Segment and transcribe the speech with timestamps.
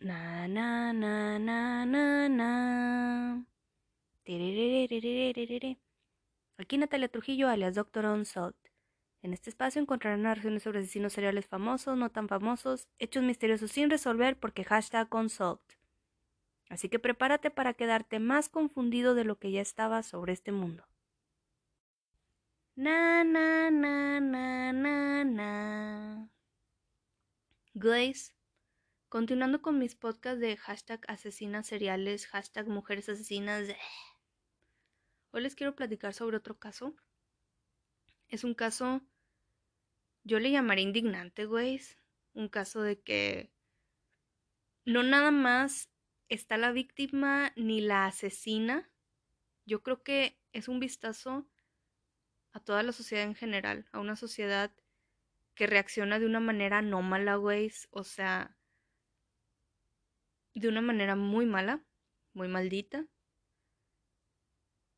[0.00, 3.44] Na na na na na na.
[6.56, 8.70] Aquí Natalia Trujillo, alias Doctor Unsolved.
[9.22, 13.90] En este espacio encontrarán narraciones sobre asesinos seriales famosos, no tan famosos, hechos misteriosos sin
[13.90, 15.74] resolver porque hashtag unsolved.
[16.68, 20.84] Así que prepárate para quedarte más confundido de lo que ya estaba sobre este mundo.
[22.76, 26.28] Na na na na na na.
[27.74, 28.37] Glaze.
[29.08, 33.66] Continuando con mis podcasts de hashtag asesinas seriales, hashtag mujeres asesinas.
[35.30, 36.94] Hoy les quiero platicar sobre otro caso.
[38.28, 39.00] Es un caso,
[40.24, 41.80] yo le llamaré indignante, güey.
[42.34, 43.50] Un caso de que
[44.84, 45.88] no nada más
[46.28, 48.90] está la víctima ni la asesina.
[49.64, 51.48] Yo creo que es un vistazo
[52.52, 54.70] a toda la sociedad en general, a una sociedad
[55.54, 57.72] que reacciona de una manera anómala, güey.
[57.90, 58.57] O sea,
[60.58, 61.84] de una manera muy mala,
[62.32, 63.06] muy maldita.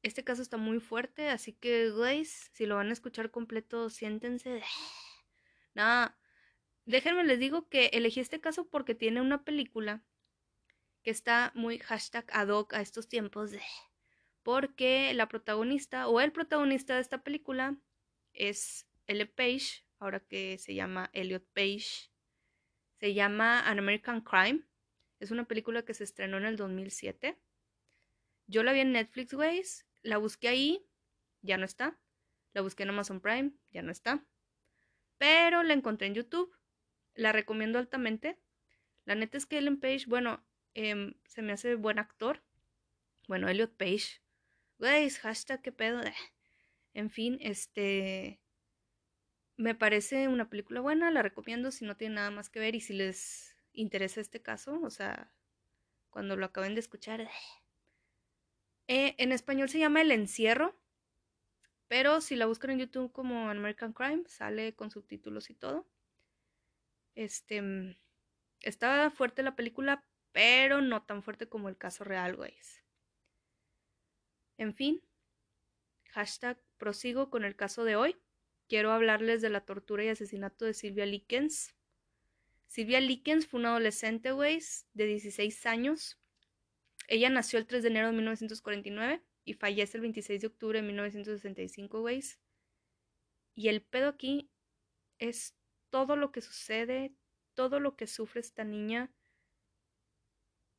[0.02, 4.62] Este caso está muy fuerte, así que, güey, si lo van a escuchar completo, siéntense.
[5.74, 6.18] Nada,
[6.86, 10.02] déjenme les digo que elegí este caso porque tiene una película
[11.02, 13.52] que está muy hashtag ad hoc a estos tiempos.
[14.42, 17.76] Porque la protagonista o el protagonista de esta película
[18.32, 22.10] es Elliot Page, ahora que se llama Elliot Page.
[22.98, 24.62] Se llama An American Crime.
[25.20, 27.38] Es una película que se estrenó en el 2007.
[28.46, 29.62] Yo la vi en Netflix, güey.
[30.02, 30.86] La busqué ahí,
[31.42, 31.98] ya no está.
[32.52, 34.24] La busqué en Amazon Prime, ya no está.
[35.18, 36.52] Pero la encontré en YouTube.
[37.14, 38.38] La recomiendo altamente.
[39.04, 40.42] La neta es que Ellen Page, bueno,
[40.74, 42.42] eh, se me hace buen actor.
[43.28, 44.22] Bueno, Elliot Page.
[44.78, 46.00] Güey, hashtag qué pedo.
[46.94, 48.40] En fin, este.
[49.56, 52.80] Me parece una película buena, la recomiendo si no tiene nada más que ver y
[52.80, 55.32] si les interesa este caso, o sea,
[56.10, 57.28] cuando lo acaben de escuchar.
[58.88, 60.74] Eh, en español se llama El Encierro,
[61.88, 65.88] pero si la buscan en YouTube como American Crime, sale con subtítulos y todo.
[67.14, 67.96] Este.
[68.60, 72.54] Está fuerte la película, pero no tan fuerte como el caso real, güey.
[74.58, 75.02] En fin,
[76.10, 78.16] hashtag prosigo con el caso de hoy.
[78.68, 81.74] Quiero hablarles de la tortura y asesinato de Silvia Likens.
[82.70, 84.60] Silvia Likens fue una adolescente, güey,
[84.94, 86.20] de 16 años.
[87.08, 90.86] Ella nació el 3 de enero de 1949 y fallece el 26 de octubre de
[90.86, 92.22] 1965, güey.
[93.56, 94.52] Y el pedo aquí
[95.18, 95.56] es
[95.90, 97.12] todo lo que sucede,
[97.54, 99.12] todo lo que sufre esta niña.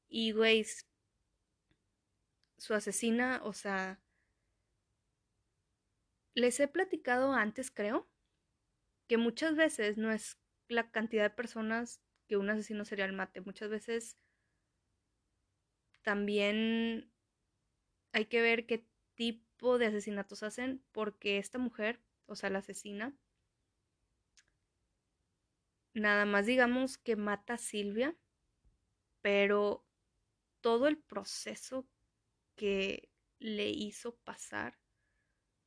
[0.08, 0.66] Y, güey,
[2.58, 4.02] su asesina, o sea,
[6.36, 8.10] les he platicado antes, creo,
[9.08, 10.41] que muchas veces no es
[10.72, 13.42] la cantidad de personas que un asesino serial mate.
[13.42, 14.18] Muchas veces
[16.04, 17.10] también
[18.14, 23.14] hay que ver qué tipo de asesinatos hacen, porque esta mujer, o sea, la asesina,
[25.94, 28.18] nada más digamos que mata a Silvia,
[29.22, 29.86] pero
[30.62, 31.88] todo el proceso
[32.56, 34.80] que le hizo pasar,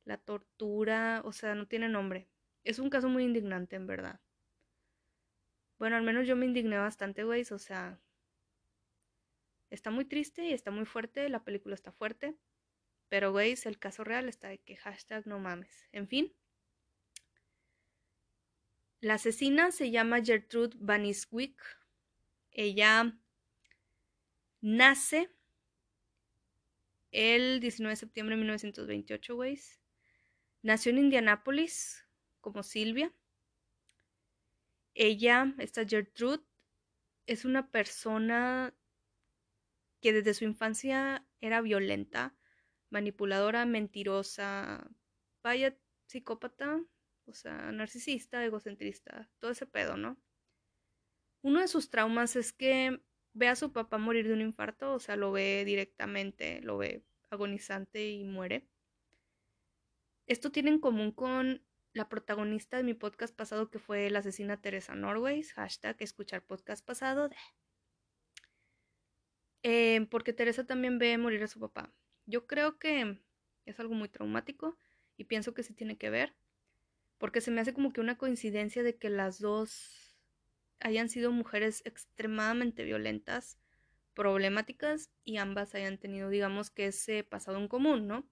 [0.05, 2.29] la tortura, o sea, no tiene nombre.
[2.63, 4.21] Es un caso muy indignante, en verdad.
[5.77, 7.43] Bueno, al menos yo me indigné bastante, güey.
[7.51, 7.99] O sea,
[9.69, 11.29] está muy triste y está muy fuerte.
[11.29, 12.35] La película está fuerte.
[13.09, 15.87] Pero, güey, el caso real está de que hashtag no mames.
[15.91, 16.33] En fin.
[18.99, 21.61] La asesina se llama Gertrude Vaniswick.
[22.51, 23.19] Ella
[24.61, 25.29] nace
[27.11, 29.59] el 19 de septiembre de 1928, güey.
[30.63, 32.03] Nació en Indianápolis
[32.41, 33.13] como Silvia.
[34.95, 36.43] Ella, esta Gertrude,
[37.27, 38.73] es una persona
[40.01, 42.35] que desde su infancia era violenta,
[42.89, 44.89] manipuladora, mentirosa,
[45.43, 46.81] vaya psicópata,
[47.25, 50.17] o sea, narcisista, egocentrista, todo ese pedo, ¿no?
[51.41, 53.01] Uno de sus traumas es que
[53.33, 57.03] ve a su papá morir de un infarto, o sea, lo ve directamente, lo ve
[57.29, 58.69] agonizante y muere.
[60.25, 61.65] Esto tiene en común con
[61.95, 66.85] la protagonista de mi podcast pasado que fue la asesina Teresa Norways, hashtag escuchar podcast
[66.85, 67.29] pasado.
[69.63, 71.93] Eh, porque Teresa también ve morir a su papá.
[72.25, 73.17] Yo creo que
[73.63, 74.77] es algo muy traumático
[75.15, 76.35] y pienso que sí tiene que ver,
[77.17, 80.17] porque se me hace como que una coincidencia de que las dos
[80.81, 83.57] hayan sido mujeres extremadamente violentas,
[84.13, 88.29] problemáticas y ambas hayan tenido, digamos, que ese pasado en común, ¿no?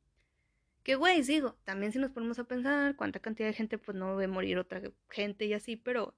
[0.84, 4.16] Que, güey, digo, también si nos ponemos a pensar cuánta cantidad de gente pues no
[4.16, 6.16] ve morir otra gente y así, pero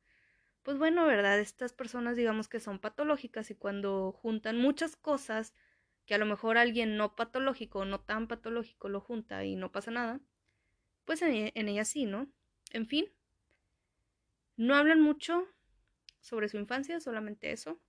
[0.63, 1.39] pues bueno, ¿verdad?
[1.39, 5.53] Estas personas digamos que son patológicas y cuando juntan muchas cosas
[6.05, 9.71] que a lo mejor alguien no patológico o no tan patológico lo junta y no
[9.71, 10.21] pasa nada,
[11.05, 12.27] pues en, en ella sí, ¿no?
[12.71, 13.07] En fin,
[14.57, 15.47] no hablan mucho
[16.21, 17.79] sobre su infancia, solamente eso.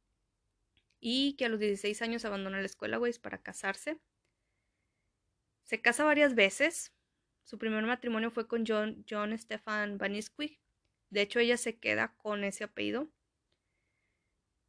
[1.00, 4.00] Y que a los 16 años abandona la escuela, güey, para casarse.
[5.66, 6.94] Se casa varias veces.
[7.42, 10.60] Su primer matrimonio fue con John, John Stefan Banisquick.
[11.10, 13.10] De hecho, ella se queda con ese apellido.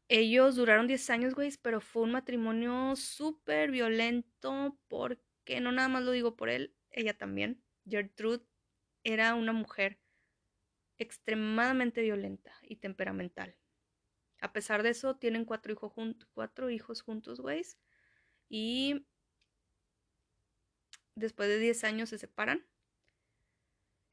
[0.10, 6.04] Ellos duraron 10 años, güey, pero fue un matrimonio súper violento porque no nada más
[6.04, 7.62] lo digo por él, ella también.
[7.86, 8.46] Gertrude
[9.04, 10.00] era una mujer
[10.98, 13.56] extremadamente violenta y temperamental.
[14.40, 15.76] A pesar de eso, tienen cuatro,
[16.34, 17.64] cuatro hijos juntos, güey.
[18.50, 19.06] Y
[21.18, 22.66] después de 10 años se separan.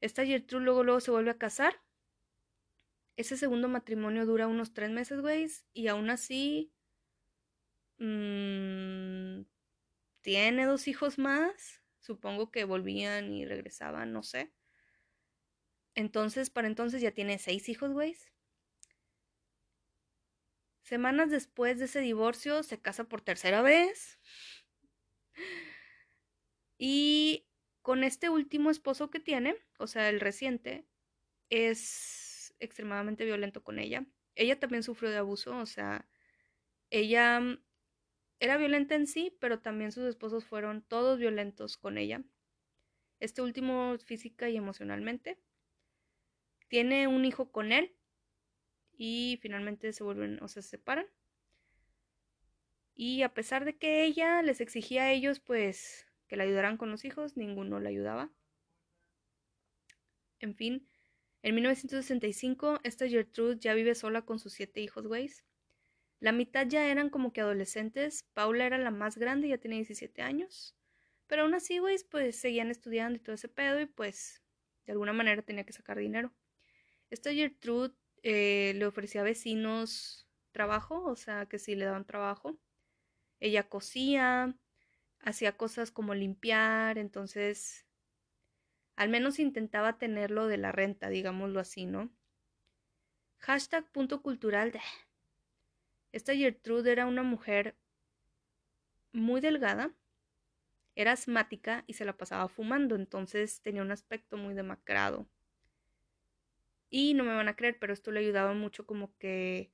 [0.01, 1.81] Esta Gertrude luego, luego se vuelve a casar.
[3.15, 5.47] Ese segundo matrimonio dura unos tres meses, güey.
[5.73, 6.73] Y aún así...
[7.97, 9.43] Mmm,
[10.21, 11.81] tiene dos hijos más.
[11.99, 14.51] Supongo que volvían y regresaban, no sé.
[15.95, 18.17] Entonces, para entonces ya tiene seis hijos, güey.
[20.81, 24.19] Semanas después de ese divorcio, se casa por tercera vez.
[26.77, 27.47] Y
[27.81, 30.85] con este último esposo que tiene, o sea, el reciente,
[31.49, 34.05] es extremadamente violento con ella.
[34.35, 36.07] Ella también sufrió de abuso, o sea,
[36.89, 37.41] ella
[38.39, 42.23] era violenta en sí, pero también sus esposos fueron todos violentos con ella.
[43.19, 45.39] Este último física y emocionalmente.
[46.67, 47.95] Tiene un hijo con él
[48.97, 51.05] y finalmente se vuelven o se separan.
[52.93, 56.91] Y a pesar de que ella les exigía a ellos pues que la ayudaran con
[56.91, 58.29] los hijos, ninguno la ayudaba.
[60.39, 60.85] En fin,
[61.43, 65.45] en 1965 esta Gertrude ya vive sola con sus siete hijos, güeyes.
[66.19, 68.23] La mitad ya eran como que adolescentes.
[68.33, 70.75] Paula era la más grande, ya tenía 17 años.
[71.27, 74.43] Pero aún así, güeyes, pues seguían estudiando y todo ese pedo y pues
[74.85, 76.33] de alguna manera tenía que sacar dinero.
[77.09, 82.59] Esta Gertrude eh, le ofrecía a vecinos trabajo, o sea, que sí le daban trabajo.
[83.39, 84.53] Ella cosía,
[85.25, 87.85] hacía cosas como limpiar, entonces
[88.95, 92.09] al menos intentaba tenerlo de la renta, digámoslo así, ¿no?
[93.39, 94.79] Hashtag punto cultural de...
[96.13, 97.75] Esta Gertrude era una mujer
[99.11, 99.91] muy delgada,
[100.95, 105.27] era asmática y se la pasaba fumando, entonces tenía un aspecto muy demacrado.
[106.89, 109.73] Y no me van a creer, pero esto le ayudaba mucho como que,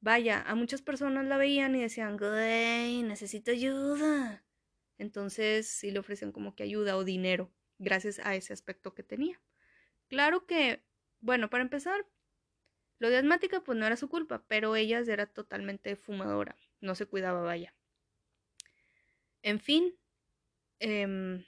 [0.00, 4.42] vaya, a muchas personas la veían y decían, güey, necesito ayuda.
[4.98, 9.40] Entonces sí le ofrecían como que ayuda o dinero, gracias a ese aspecto que tenía.
[10.08, 10.82] Claro que,
[11.20, 12.06] bueno, para empezar,
[12.98, 17.06] lo de asmática pues no era su culpa, pero ella era totalmente fumadora, no se
[17.06, 17.74] cuidaba, vaya.
[19.42, 19.94] En fin,
[20.80, 21.44] eh,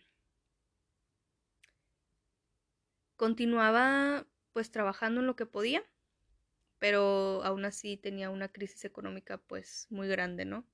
[3.17, 5.85] continuaba pues trabajando en lo que podía,
[6.79, 10.67] pero aún así tenía una crisis económica pues muy grande, ¿no?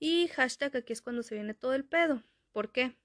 [0.00, 2.24] Y hashtag aquí es cuando se viene todo el pedo.
[2.50, 2.96] ¿Por qué?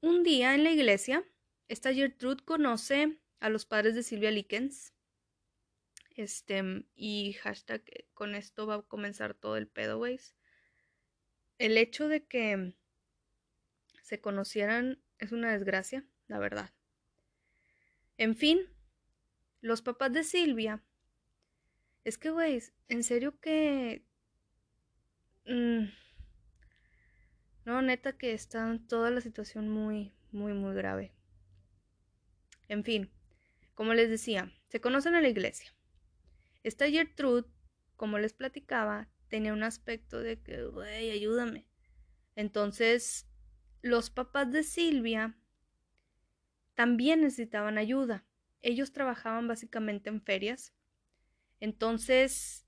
[0.00, 1.24] Un día en la iglesia,
[1.68, 4.92] esta Gertrude conoce a los padres de Silvia Likens.
[6.16, 10.34] Este, y hashtag con esto va a comenzar todo el pedo, güeyes.
[11.58, 12.74] El hecho de que
[14.02, 16.70] se conocieran es una desgracia la verdad.
[18.18, 18.60] En fin,
[19.60, 20.82] los papás de Silvia.
[22.06, 24.06] Es que, güey, en serio que...
[25.44, 25.86] Mm,
[27.64, 31.12] no, neta que está toda la situación muy, muy, muy grave.
[32.68, 33.10] En fin,
[33.74, 35.74] como les decía, se conocen en la iglesia.
[36.62, 37.48] Esta Gertrude,
[37.96, 41.66] como les platicaba, tenía un aspecto de que, güey, ayúdame.
[42.36, 43.26] Entonces,
[43.82, 45.36] los papás de Silvia
[46.76, 48.24] también necesitaban ayuda.
[48.62, 50.72] Ellos trabajaban básicamente en ferias.
[51.60, 52.66] Entonces,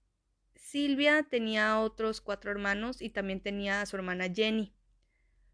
[0.54, 4.74] Silvia tenía otros cuatro hermanos y también tenía a su hermana Jenny.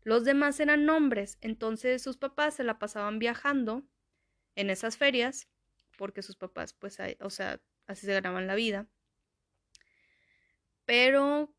[0.03, 3.85] Los demás eran hombres, entonces sus papás se la pasaban viajando
[4.55, 5.49] en esas ferias,
[5.97, 8.89] porque sus papás, pues, o sea, así se ganaban la vida.
[10.85, 11.55] Pero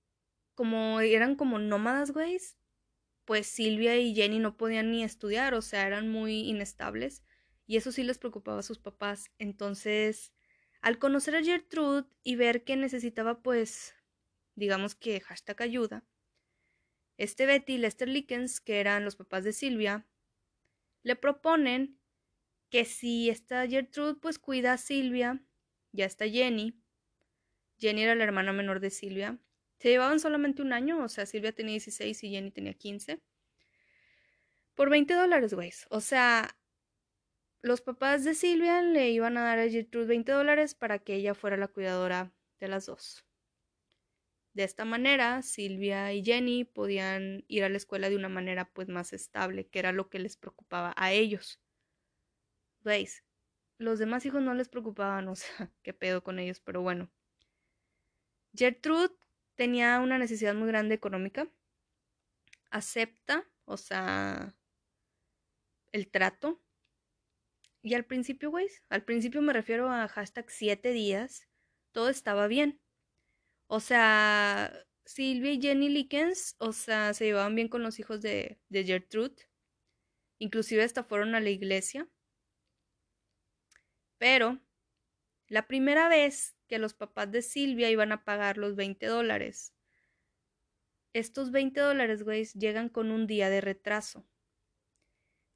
[0.54, 2.38] como eran como nómadas, güey,
[3.26, 7.24] pues Silvia y Jenny no podían ni estudiar, o sea, eran muy inestables
[7.66, 9.32] y eso sí les preocupaba a sus papás.
[9.40, 10.35] Entonces,
[10.86, 13.96] al conocer a Gertrude y ver que necesitaba pues,
[14.54, 16.04] digamos que hashtag ayuda,
[17.18, 20.06] este Betty y Lester Lickens, que eran los papás de Silvia,
[21.02, 22.00] le proponen
[22.70, 25.44] que si está Gertrude, pues cuida a Silvia,
[25.92, 26.80] ya está Jenny.
[27.80, 29.40] Jenny era la hermana menor de Silvia.
[29.80, 33.24] Se llevaban solamente un año, o sea, Silvia tenía 16 y Jenny tenía 15.
[34.76, 35.72] Por 20 dólares, güey.
[35.90, 36.56] O sea,
[37.62, 41.34] los papás de Silvia le iban a dar a Gertrude 20 dólares para que ella
[41.34, 43.26] fuera la cuidadora de las dos.
[44.54, 48.88] De esta manera, Silvia y Jenny podían ir a la escuela de una manera pues
[48.88, 51.60] más estable, que era lo que les preocupaba a ellos.
[52.84, 53.26] ¿Veis?
[53.78, 57.12] Los demás hijos no les preocupaban, o sea, qué pedo con ellos, pero bueno.
[58.54, 59.14] Gertrude
[59.56, 61.50] tenía una necesidad muy grande económica.
[62.72, 64.56] Acepta, o sea,
[65.92, 66.62] el trato
[67.86, 71.48] y al principio, güey, al principio me refiero a hashtag siete días,
[71.92, 72.82] todo estaba bien.
[73.68, 74.74] O sea,
[75.06, 79.36] Silvia y Jenny Likens, o sea, se llevaban bien con los hijos de, de Gertrude.
[80.40, 82.10] Inclusive hasta fueron a la iglesia.
[84.18, 84.60] Pero,
[85.48, 89.76] la primera vez que los papás de Silvia iban a pagar los 20 dólares,
[91.14, 94.28] estos 20 dólares, güey, llegan con un día de retraso.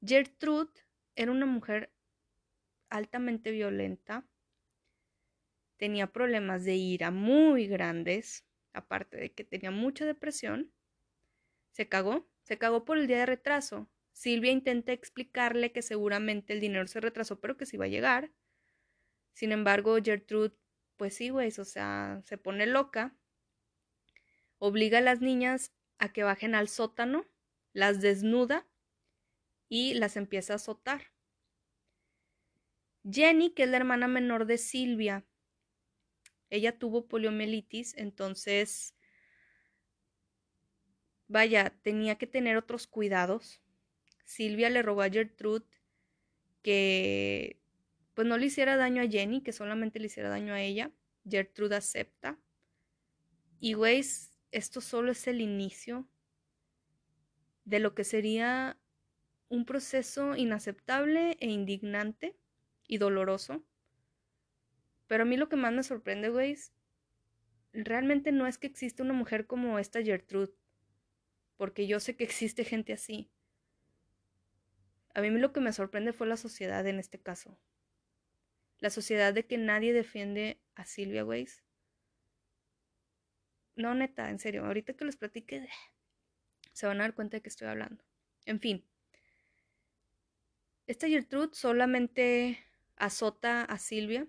[0.00, 0.70] Gertrude
[1.16, 1.92] era una mujer
[2.90, 4.26] altamente violenta,
[5.76, 8.44] tenía problemas de ira muy grandes,
[8.74, 10.70] aparte de que tenía mucha depresión.
[11.70, 13.88] Se cagó, se cagó por el día de retraso.
[14.12, 18.30] Silvia intenta explicarle que seguramente el dinero se retrasó, pero que sí va a llegar.
[19.32, 20.54] Sin embargo, Gertrude,
[20.96, 23.16] pues sí, güey, o sea, se pone loca,
[24.58, 27.24] obliga a las niñas a que bajen al sótano,
[27.72, 28.66] las desnuda
[29.70, 31.12] y las empieza a azotar.
[33.08, 35.24] Jenny, que es la hermana menor de Silvia,
[36.50, 38.96] ella tuvo poliomielitis, entonces,
[41.28, 43.60] vaya, tenía que tener otros cuidados.
[44.24, 45.66] Silvia le rogó a Gertrude
[46.62, 47.60] que
[48.14, 50.92] pues no le hiciera daño a Jenny, que solamente le hiciera daño a ella.
[51.28, 52.38] Gertrude acepta.
[53.60, 56.08] Y güeyes, esto solo es el inicio
[57.64, 58.78] de lo que sería
[59.48, 62.39] un proceso inaceptable e indignante
[62.90, 63.64] y doloroso.
[65.06, 66.56] Pero a mí lo que más me sorprende, güey,
[67.72, 70.52] realmente no es que exista una mujer como esta Gertrude,
[71.56, 73.30] porque yo sé que existe gente así.
[75.14, 77.56] A mí lo que me sorprende fue la sociedad en este caso.
[78.78, 81.62] La sociedad de que nadie defiende a Silvia Weiss.
[83.76, 85.68] No, neta, en serio, ahorita que les platique,
[86.72, 88.04] se van a dar cuenta de que estoy hablando.
[88.46, 88.84] En fin,
[90.90, 92.58] esta Gertrude solamente
[93.00, 94.28] azota a Silvia.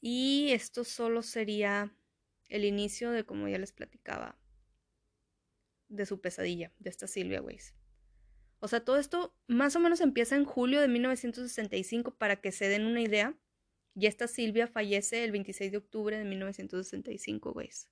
[0.00, 1.94] Y esto solo sería
[2.48, 4.38] el inicio de, como ya les platicaba,
[5.88, 7.74] de su pesadilla, de esta Silvia Weiss.
[8.58, 12.68] O sea, todo esto más o menos empieza en julio de 1965 para que se
[12.68, 13.36] den una idea.
[13.94, 17.88] Y esta Silvia fallece el 26 de octubre de 1965, Weiss.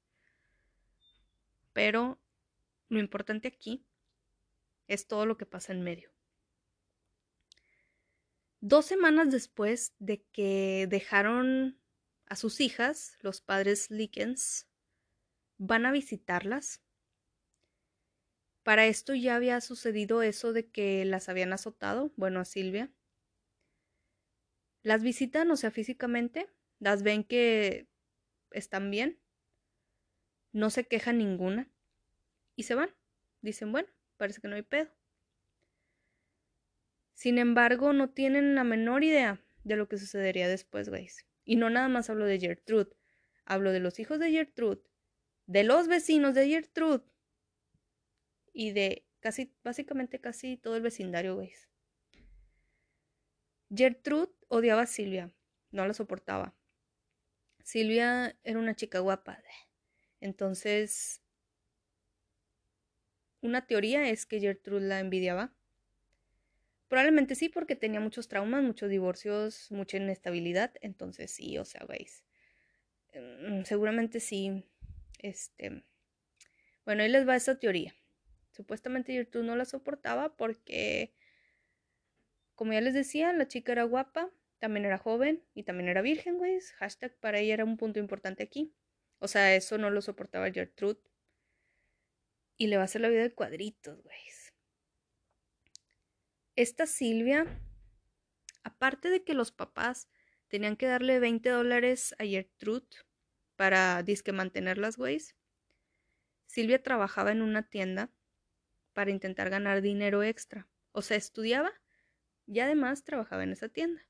[1.73, 2.21] Pero
[2.89, 3.87] lo importante aquí
[4.87, 6.14] es todo lo que pasa en medio.
[8.67, 11.79] Dos semanas después de que dejaron
[12.25, 14.71] a sus hijas, los padres Likens
[15.59, 16.83] van a visitarlas.
[18.63, 22.91] Para esto ya había sucedido eso de que las habían azotado, bueno, a Silvia.
[24.83, 27.87] Las visitan, o sea, físicamente, las ven que
[28.51, 29.21] están bien,
[30.53, 31.71] no se queja ninguna
[32.57, 32.89] y se van.
[33.43, 34.91] Dicen, bueno, parece que no hay pedo.
[37.15, 41.25] Sin embargo, no tienen la menor idea de lo que sucedería después, guys.
[41.45, 42.91] Y no nada más hablo de Gertrude,
[43.45, 44.83] hablo de los hijos de Gertrude,
[45.47, 47.05] de los vecinos de Gertrude
[48.53, 51.69] y de casi, básicamente casi todo el vecindario, guys.
[53.75, 55.33] Gertrude odiaba a Silvia,
[55.71, 56.55] no la soportaba.
[57.63, 59.43] Silvia era una chica guapa.
[60.21, 61.23] Entonces,
[63.41, 65.55] una teoría es que Gertrude la envidiaba
[66.95, 70.73] Probablemente sí, porque tenía muchos traumas, muchos divorcios, mucha inestabilidad.
[70.81, 72.23] Entonces sí, o sea, veis.
[73.13, 74.65] Mm, seguramente sí.
[75.19, 75.83] Este.
[76.85, 77.97] Bueno, ahí les va esa teoría.
[78.53, 81.13] Supuestamente Gertrude no la soportaba porque,
[82.55, 86.39] como ya les decía, la chica era guapa, también era joven y también era virgen,
[86.39, 86.61] güey.
[86.77, 88.73] Hashtag para ella era un punto importante aquí.
[89.19, 91.01] O sea, eso no lo soportaba Gertrude.
[92.57, 94.44] Y le va a hacer la vida de cuadritos, güey.
[96.57, 97.47] Esta Silvia,
[98.63, 100.09] aparte de que los papás
[100.47, 102.87] tenían que darle 20 dólares a Gertrude
[103.57, 105.35] para disque mantener las güeyes,
[106.47, 108.13] Silvia trabajaba en una tienda
[108.93, 110.69] para intentar ganar dinero extra.
[110.93, 111.73] O sea, estudiaba,
[112.47, 114.07] y además trabajaba en esa tienda.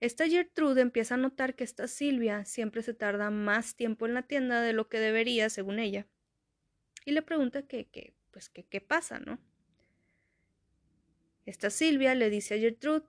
[0.00, 4.22] Esta Gertrude empieza a notar que esta Silvia siempre se tarda más tiempo en la
[4.22, 6.06] tienda de lo que debería, según ella,
[7.04, 9.38] y le pregunta que, pues, que qué pasa, ¿no?
[11.44, 13.06] Esta Silvia le dice a Gertrude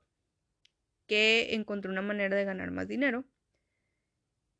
[1.07, 3.25] que encontró una manera de ganar más dinero.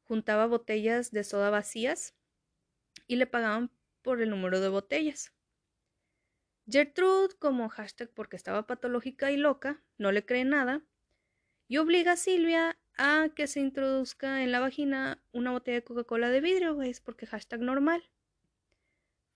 [0.03, 2.15] Juntaba botellas de soda vacías
[3.07, 5.33] y le pagaban por el número de botellas.
[6.67, 10.83] Gertrude, como hashtag porque estaba patológica y loca, no le cree nada
[11.67, 16.29] y obliga a Silvia a que se introduzca en la vagina una botella de Coca-Cola
[16.29, 18.03] de vidrio, güey, porque hashtag normal.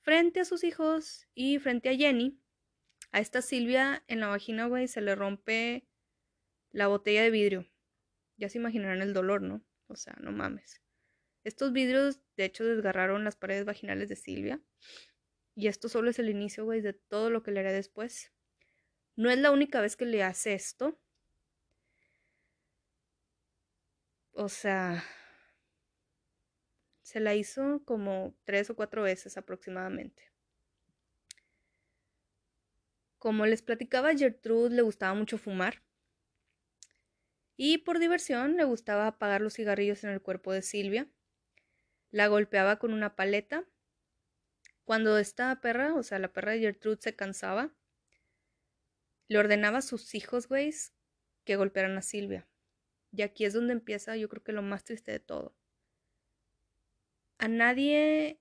[0.01, 2.39] Frente a sus hijos y frente a Jenny,
[3.11, 5.87] a esta Silvia en la vagina, güey, se le rompe
[6.71, 7.67] la botella de vidrio.
[8.37, 9.63] Ya se imaginarán el dolor, ¿no?
[9.87, 10.81] O sea, no mames.
[11.43, 14.61] Estos vidrios, de hecho, desgarraron las paredes vaginales de Silvia.
[15.55, 18.31] Y esto solo es el inicio, güey, de todo lo que le hará después.
[19.15, 20.99] No es la única vez que le hace esto.
[24.33, 25.03] O sea,
[27.01, 30.31] se la hizo como tres o cuatro veces aproximadamente.
[33.27, 35.83] Como les platicaba, Gertrude le gustaba mucho fumar.
[37.57, 41.09] Y por diversión le gustaba apagar los cigarrillos en el cuerpo de Silvia.
[42.09, 43.65] La golpeaba con una paleta.
[44.85, 47.75] Cuando esta perra, o sea, la perra de Gertrude se cansaba,
[49.27, 50.73] le ordenaba a sus hijos, güey,
[51.43, 52.47] que golpearan a Silvia.
[53.11, 55.53] Y aquí es donde empieza, yo creo que lo más triste de todo.
[57.39, 58.39] A nadie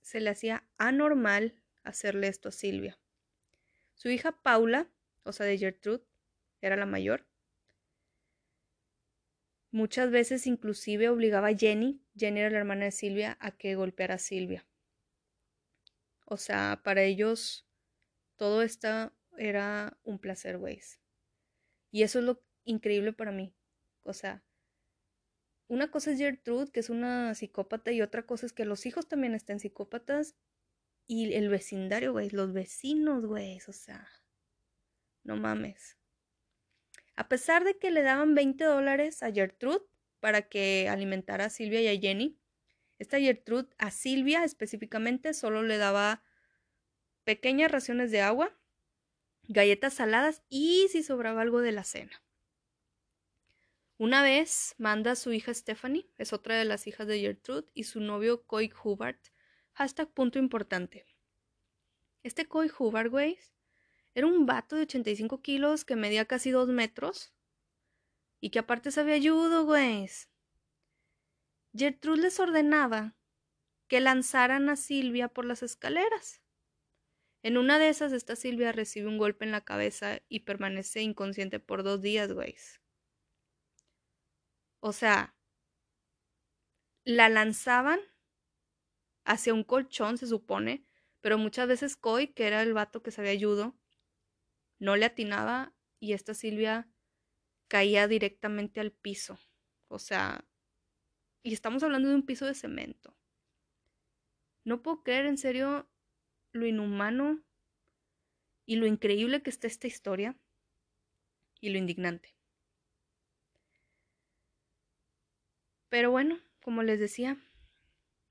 [0.00, 2.98] se le hacía anormal hacerle esto a Silvia.
[3.94, 4.88] Su hija Paula,
[5.22, 6.04] o sea, de Gertrude,
[6.60, 7.26] era la mayor.
[9.70, 14.14] Muchas veces inclusive obligaba a Jenny, Jenny era la hermana de Silvia, a que golpeara
[14.14, 14.66] a Silvia.
[16.26, 17.66] O sea, para ellos
[18.36, 20.80] todo esto era un placer, güey.
[21.90, 23.54] Y eso es lo increíble para mí.
[24.04, 24.42] O sea,
[25.66, 29.08] una cosa es Gertrude, que es una psicópata, y otra cosa es que los hijos
[29.08, 30.36] también estén psicópatas
[31.06, 34.08] y el vecindario, güey, los vecinos, güey, o sea,
[35.22, 35.96] no mames.
[37.16, 39.84] A pesar de que le daban 20 dólares a Gertrude
[40.20, 42.38] para que alimentara a Silvia y a Jenny,
[42.98, 46.22] esta Gertrude a Silvia específicamente solo le daba
[47.24, 48.56] pequeñas raciones de agua,
[49.48, 52.22] galletas saladas y si sobraba algo de la cena.
[53.96, 57.84] Una vez manda a su hija Stephanie, es otra de las hijas de Gertrude, y
[57.84, 59.20] su novio Coy Hubbard.
[59.74, 61.04] Hashtag punto importante.
[62.22, 63.38] Este Coy Hubbard, güey,
[64.14, 67.34] era un vato de 85 kilos que medía casi 2 metros
[68.40, 70.08] y que aparte sabía judo, güey.
[71.76, 73.16] Gertrude les ordenaba
[73.88, 76.40] que lanzaran a Silvia por las escaleras.
[77.42, 81.58] En una de esas, esta Silvia recibe un golpe en la cabeza y permanece inconsciente
[81.58, 82.56] por dos días, güey.
[84.80, 85.34] O sea,
[87.04, 88.00] la lanzaban
[89.24, 90.84] hacia un colchón, se supone,
[91.20, 93.76] pero muchas veces Coy, que era el vato que sabía ayudo,
[94.78, 96.88] no le atinaba y esta Silvia
[97.68, 99.38] caía directamente al piso.
[99.88, 100.44] O sea,
[101.42, 103.16] y estamos hablando de un piso de cemento.
[104.64, 105.88] No puedo creer en serio
[106.52, 107.42] lo inhumano
[108.66, 110.36] y lo increíble que está esta historia
[111.60, 112.34] y lo indignante.
[115.88, 117.38] Pero bueno, como les decía,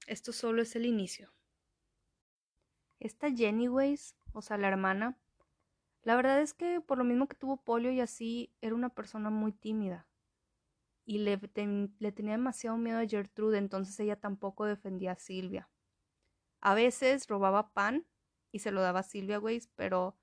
[0.07, 1.33] esto solo es el inicio.
[2.99, 5.19] Esta Jenny Ways, o sea, la hermana,
[6.03, 9.29] la verdad es que por lo mismo que tuvo polio y así, era una persona
[9.29, 10.07] muy tímida.
[11.05, 15.69] Y le, tenía demasiado miedo a Gertrude, entonces ella tampoco defendía a Silvia.
[16.61, 18.05] A veces robaba pan
[18.51, 20.17] y se lo daba a Silvia Weiss, pero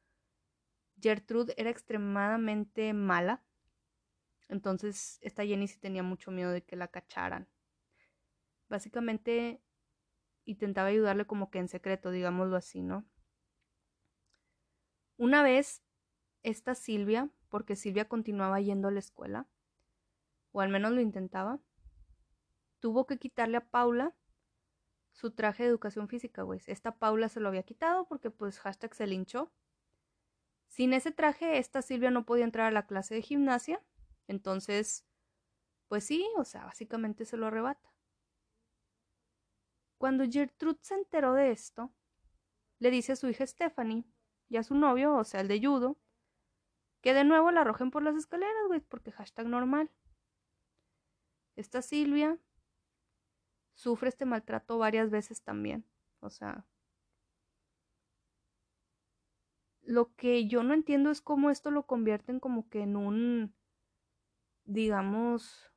[1.00, 3.44] Gertrude era extremadamente mala
[4.50, 7.48] entonces, esta Jenny sí tenía mucho miedo de que la cacharan.
[8.68, 9.62] Básicamente,
[10.52, 13.04] intentaba ayudarle como que en secreto, digámoslo así, ¿no?
[15.16, 15.82] Una vez,
[16.42, 19.46] esta Silvia, porque Silvia continuaba yendo a la escuela,
[20.52, 21.60] o al menos lo intentaba,
[22.80, 24.14] tuvo que quitarle a Paula
[25.12, 26.60] su traje de educación física, güey.
[26.66, 29.52] Esta Paula se lo había quitado porque pues hashtag se linchó.
[30.68, 33.82] Sin ese traje, esta Silvia no podía entrar a la clase de gimnasia
[34.30, 35.04] entonces,
[35.88, 37.92] pues sí, o sea, básicamente se lo arrebata.
[40.00, 41.92] Cuando Gertrude se enteró de esto,
[42.78, 44.06] le dice a su hija Stephanie
[44.48, 45.98] y a su novio, o sea, el de judo,
[47.02, 49.90] que de nuevo la arrojen por las escaleras, güey, porque hashtag normal.
[51.54, 52.38] Esta Silvia
[53.74, 55.84] sufre este maltrato varias veces también,
[56.20, 56.64] o sea,
[59.82, 63.54] lo que yo no entiendo es cómo esto lo convierten como que en un,
[64.64, 65.70] digamos,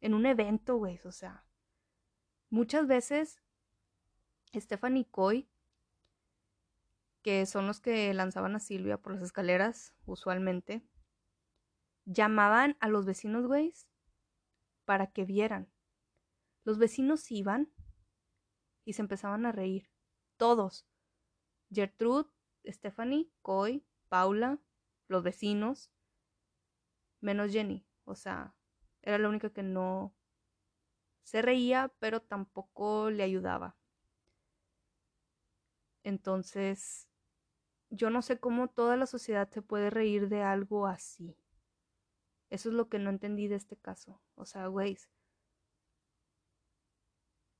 [0.00, 1.00] en un evento, güey.
[1.04, 1.44] O sea,
[2.52, 3.42] muchas veces
[4.54, 5.48] Stephanie Coy,
[7.22, 10.86] que son los que lanzaban a Silvia por las escaleras, usualmente,
[12.04, 13.72] llamaban a los vecinos, güey,
[14.84, 15.72] para que vieran.
[16.64, 17.72] Los vecinos iban
[18.84, 19.90] y se empezaban a reír.
[20.36, 20.86] Todos.
[21.70, 22.28] Gertrude,
[22.66, 24.58] Stephanie, Coy, Paula,
[25.08, 25.90] los vecinos,
[27.20, 27.86] menos Jenny.
[28.04, 28.54] O sea,
[29.00, 30.14] era la única que no
[31.22, 33.76] se reía, pero tampoco le ayudaba.
[36.02, 37.08] Entonces,
[37.90, 41.36] yo no sé cómo toda la sociedad se puede reír de algo así.
[42.50, 44.20] Eso es lo que no entendí de este caso.
[44.34, 44.98] O sea, güey,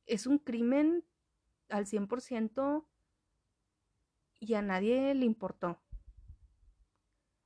[0.07, 1.05] es un crimen
[1.69, 2.87] al 100%
[4.41, 5.81] y a nadie le importó.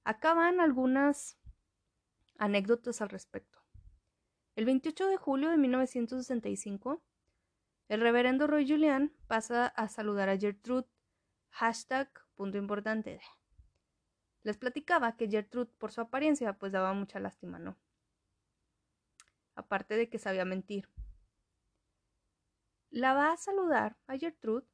[0.04, 1.38] Acá van algunas
[2.38, 3.65] anécdotas al respecto.
[4.56, 7.02] El 28 de julio de 1965,
[7.88, 10.88] el reverendo Roy Julian pasa a saludar a Gertrude.
[11.50, 13.20] Hashtag punto importante.
[14.44, 17.76] Les platicaba que Gertrude, por su apariencia, pues daba mucha lástima, ¿no?
[19.54, 20.88] Aparte de que sabía mentir.
[22.88, 24.66] La va a saludar a Gertrude,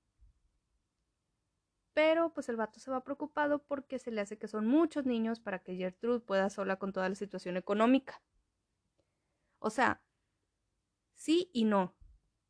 [1.92, 5.40] pero pues el vato se va preocupado porque se le hace que son muchos niños
[5.40, 8.22] para que Gertrude pueda sola con toda la situación económica.
[9.64, 10.02] O sea,
[11.14, 11.94] sí y no.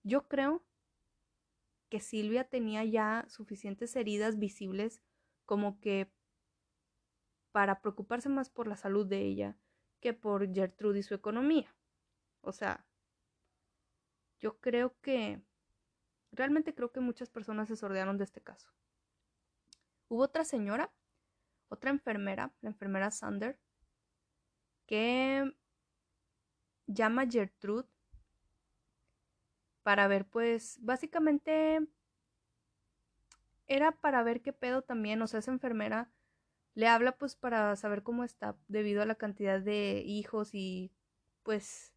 [0.03, 0.65] Yo creo
[1.91, 5.03] que Silvia tenía ya suficientes heridas visibles
[5.45, 6.11] como que
[7.53, 9.59] para preocuparse más por la salud de ella
[10.01, 11.77] que por Gertrude y su economía.
[12.41, 12.87] O sea,
[14.41, 15.43] yo creo que,
[16.33, 18.73] realmente creo que muchas personas se sordearon de este caso.
[20.09, 20.91] Hubo otra señora,
[21.69, 23.61] otra enfermera, la enfermera Sander,
[24.87, 25.55] que
[26.87, 27.89] llama Gertrude
[29.83, 31.81] para ver, pues, básicamente
[33.67, 36.11] era para ver qué pedo también, o sea, esa enfermera
[36.75, 40.91] le habla pues para saber cómo está debido a la cantidad de hijos y
[41.43, 41.93] pues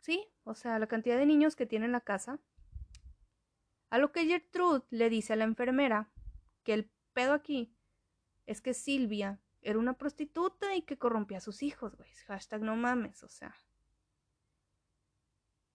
[0.00, 2.38] sí, o sea, la cantidad de niños que tiene en la casa.
[3.90, 6.10] A lo que Gertrude le dice a la enfermera
[6.62, 7.74] que el pedo aquí
[8.46, 12.10] es que Silvia era una prostituta y que corrompía a sus hijos, güey.
[12.26, 13.54] Hashtag no mames, o sea.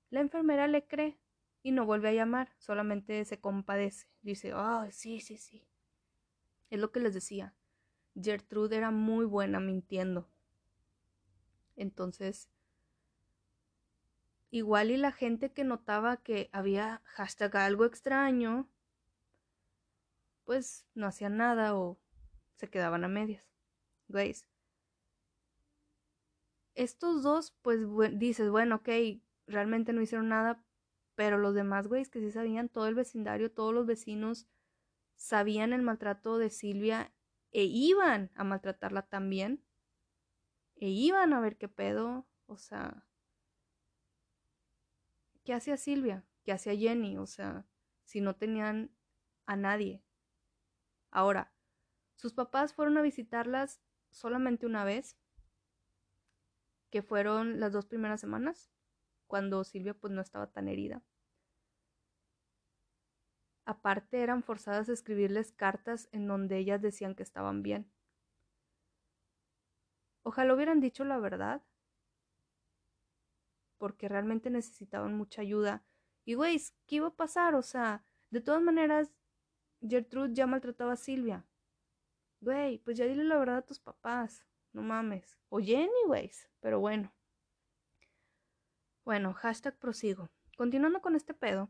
[0.09, 1.19] La enfermera le cree
[1.61, 4.07] y no vuelve a llamar, solamente se compadece.
[4.23, 5.67] Dice, ay, sí, sí, sí.
[6.71, 7.53] Es lo que les decía.
[8.19, 10.27] Gertrude era muy buena mintiendo.
[11.75, 12.49] Entonces,
[14.49, 18.67] igual y la gente que notaba que había hashtag algo extraño,
[20.45, 21.99] pues no hacían nada o
[22.55, 23.52] se quedaban a medias.
[24.13, 24.47] ¿Veis?
[26.75, 27.79] Estos dos, pues
[28.13, 28.89] dices, bueno, ok,
[29.47, 30.63] realmente no hicieron nada,
[31.15, 34.47] pero los demás güeyes que sí sabían, todo el vecindario, todos los vecinos
[35.15, 37.11] sabían el maltrato de Silvia
[37.51, 39.63] e iban a maltratarla también.
[40.75, 43.05] E iban a ver qué pedo, o sea,
[45.43, 46.23] ¿qué hacía Silvia?
[46.43, 47.17] ¿Qué hacía Jenny?
[47.17, 47.65] O sea,
[48.03, 48.91] si no tenían
[49.47, 50.03] a nadie.
[51.09, 51.51] Ahora,
[52.15, 53.81] sus papás fueron a visitarlas
[54.13, 55.17] solamente una vez,
[56.89, 58.71] que fueron las dos primeras semanas
[59.27, 61.03] cuando Silvia pues no estaba tan herida.
[63.65, 67.91] Aparte eran forzadas a escribirles cartas en donde ellas decían que estaban bien.
[70.21, 71.63] Ojalá hubieran dicho la verdad,
[73.77, 75.83] porque realmente necesitaban mucha ayuda.
[76.25, 77.55] Y güey, ¿qué iba a pasar?
[77.55, 79.11] O sea, de todas maneras,
[79.81, 81.45] Gertrude ya maltrataba a Silvia.
[82.43, 84.45] Güey, pues ya dile la verdad a tus papás.
[84.73, 85.37] No mames.
[85.47, 86.31] O güey.
[86.59, 87.13] Pero bueno.
[89.05, 90.29] Bueno, hashtag prosigo.
[90.57, 91.69] Continuando con este pedo,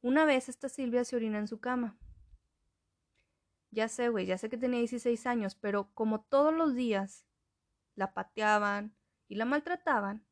[0.00, 1.98] una vez esta Silvia se orina en su cama.
[3.72, 7.26] Ya sé, güey, ya sé que tenía 16 años, pero como todos los días
[7.96, 8.94] la pateaban
[9.26, 10.24] y la maltrataban,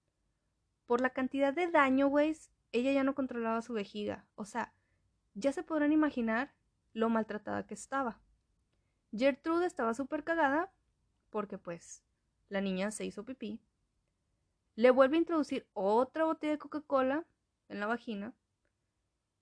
[0.87, 2.37] por la cantidad de daño, güey,
[2.71, 4.25] ella ya no controlaba su vejiga.
[4.37, 4.73] O sea,
[5.35, 6.55] ya se podrán imaginar
[6.92, 8.21] lo maltratada que estaba.
[9.12, 10.71] Gertrude estaba súper cagada
[11.31, 12.03] porque pues
[12.49, 13.61] la niña se hizo pipí
[14.79, 17.27] le vuelve a introducir otra botella de Coca-Cola
[17.68, 18.33] en la vagina.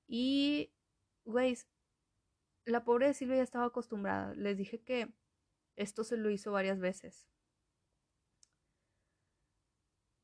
[0.08, 0.72] Y,
[1.26, 1.58] güey,
[2.64, 4.32] la pobre Silvia ya estaba acostumbrada.
[4.34, 5.12] Les dije que
[5.76, 7.26] esto se lo hizo varias veces.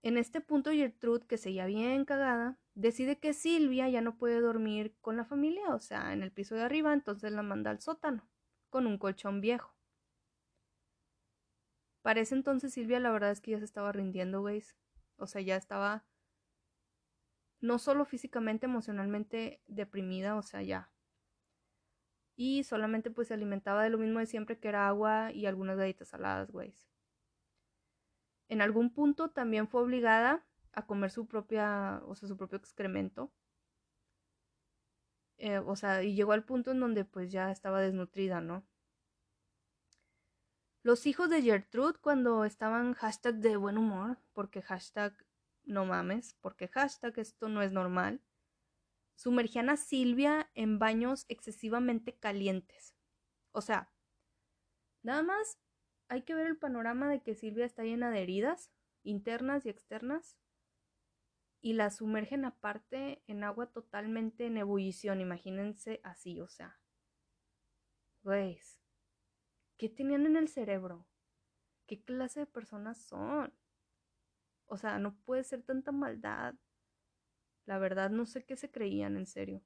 [0.01, 4.95] En este punto Gertrude, que seguía bien cagada, decide que Silvia ya no puede dormir
[5.03, 8.27] con la familia, o sea, en el piso de arriba, entonces la manda al sótano,
[8.73, 9.77] con un colchón viejo.
[12.01, 14.65] Para ese entonces Silvia la verdad es que ya se estaba rindiendo, güey.
[15.19, 16.05] O sea, ya estaba
[17.61, 20.91] no solo físicamente, emocionalmente deprimida, o sea, ya.
[22.35, 25.77] Y solamente pues se alimentaba de lo mismo de siempre que era agua y algunas
[25.77, 26.75] galletas saladas, güey.
[28.49, 33.31] En algún punto también fue obligada a comer su propia, o sea, su propio excremento.
[35.43, 38.65] Eh, o sea, y llegó al punto en donde pues ya estaba desnutrida, ¿no?
[40.85, 45.13] Los hijos de Gertrude cuando estaban hashtag de buen humor, porque hashtag
[45.65, 48.23] no mames, porque hashtag esto no es normal,
[49.17, 52.95] sumergían a Silvia en baños excesivamente calientes.
[53.51, 53.93] O sea,
[55.03, 55.59] nada más
[56.07, 58.71] hay que ver el panorama de que Silvia está llena de heridas,
[59.03, 60.37] internas y externas,
[61.63, 66.81] y la sumergen aparte en agua totalmente en ebullición, imagínense así, o sea.
[68.25, 68.61] Güey,
[69.79, 71.07] ¿qué tenían en el cerebro?
[71.87, 73.55] ¿Qué clase de personas son?
[74.67, 76.55] O sea, no puede ser tanta maldad.
[77.65, 79.63] La verdad no sé qué se creían, en serio.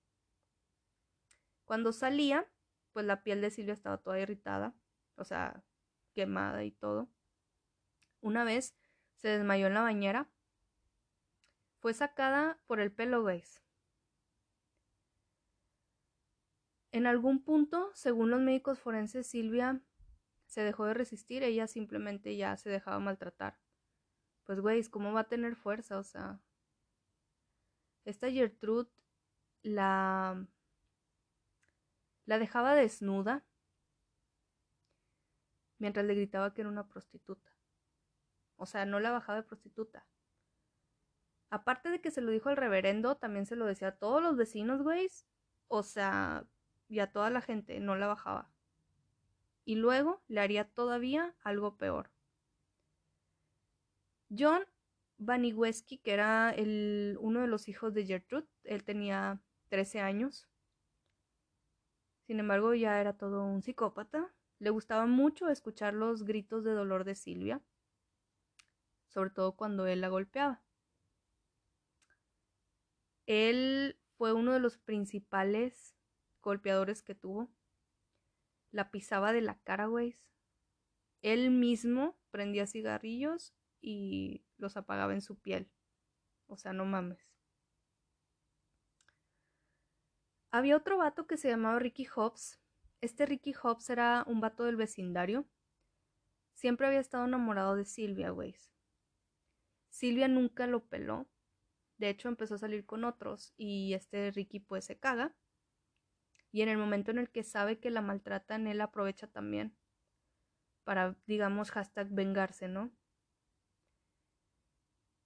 [1.64, 2.46] Cuando salía,
[2.92, 4.74] pues la piel de Silvia estaba toda irritada,
[5.16, 5.64] o sea,
[6.12, 7.08] quemada y todo.
[8.20, 8.76] Una vez
[9.16, 10.30] se desmayó en la bañera.
[11.86, 13.62] Fue sacada por el pelo, guys.
[16.90, 19.80] En algún punto, según los médicos forenses, Silvia
[20.46, 23.60] se dejó de resistir, ella simplemente ya se dejaba maltratar
[24.42, 25.96] pues, güey, ¿cómo va a tener fuerza?
[25.98, 26.40] O sea,
[28.04, 28.90] esta Gertrude
[29.62, 30.44] la,
[32.24, 33.46] la dejaba desnuda
[35.78, 37.52] mientras le gritaba que era una prostituta.
[38.56, 40.04] O sea, no la bajaba de prostituta.
[41.50, 44.36] Aparte de que se lo dijo al reverendo, también se lo decía a todos los
[44.36, 45.08] vecinos, güey.
[45.68, 46.46] O sea,
[46.88, 48.50] y a toda la gente, no la bajaba.
[49.64, 52.10] Y luego le haría todavía algo peor.
[54.36, 54.64] John
[55.18, 60.48] Baniweski, que era el, uno de los hijos de Gertrude, él tenía 13 años.
[62.26, 64.34] Sin embargo, ya era todo un psicópata.
[64.58, 67.62] Le gustaba mucho escuchar los gritos de dolor de Silvia,
[69.08, 70.65] sobre todo cuando él la golpeaba.
[73.26, 75.96] Él fue uno de los principales
[76.42, 77.50] golpeadores que tuvo.
[78.70, 80.18] La pisaba de la cara, güey.
[81.22, 85.70] Él mismo prendía cigarrillos y los apagaba en su piel.
[86.46, 87.26] O sea, no mames.
[90.50, 92.60] Había otro vato que se llamaba Ricky Hobbs.
[93.00, 95.46] Este Ricky Hobbs era un vato del vecindario.
[96.54, 98.56] Siempre había estado enamorado de Silvia, güey.
[99.90, 101.26] Silvia nunca lo peló.
[101.98, 105.34] De hecho, empezó a salir con otros y este Ricky pues se caga.
[106.52, 109.76] Y en el momento en el que sabe que la maltratan, él aprovecha también
[110.84, 112.92] para, digamos, hashtag vengarse, ¿no?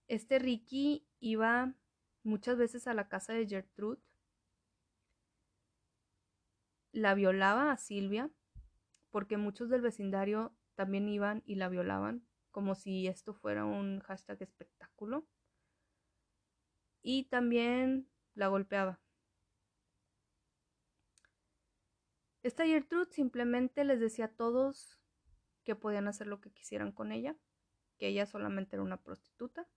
[0.09, 1.75] Este Ricky iba
[2.23, 4.01] muchas veces a la casa de Gertrude,
[6.93, 8.31] la violaba a Silvia,
[9.11, 14.43] porque muchos del vecindario también iban y la violaban, como si esto fuera un hashtag
[14.43, 15.27] espectáculo.
[17.03, 19.01] Y también la golpeaba.
[22.43, 24.99] Esta Gertrude simplemente les decía a todos
[25.65, 27.37] que podían hacer lo que quisieran con ella,
[27.99, 29.69] que ella solamente era una prostituta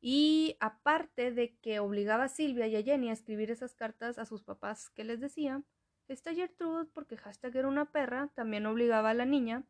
[0.00, 4.24] y aparte de que obligaba a Silvia y a Jenny a escribir esas cartas a
[4.24, 5.62] sus papás que les decía,
[6.08, 9.64] esta Gertrude, porque hashtag era una perra, también obligaba a la niña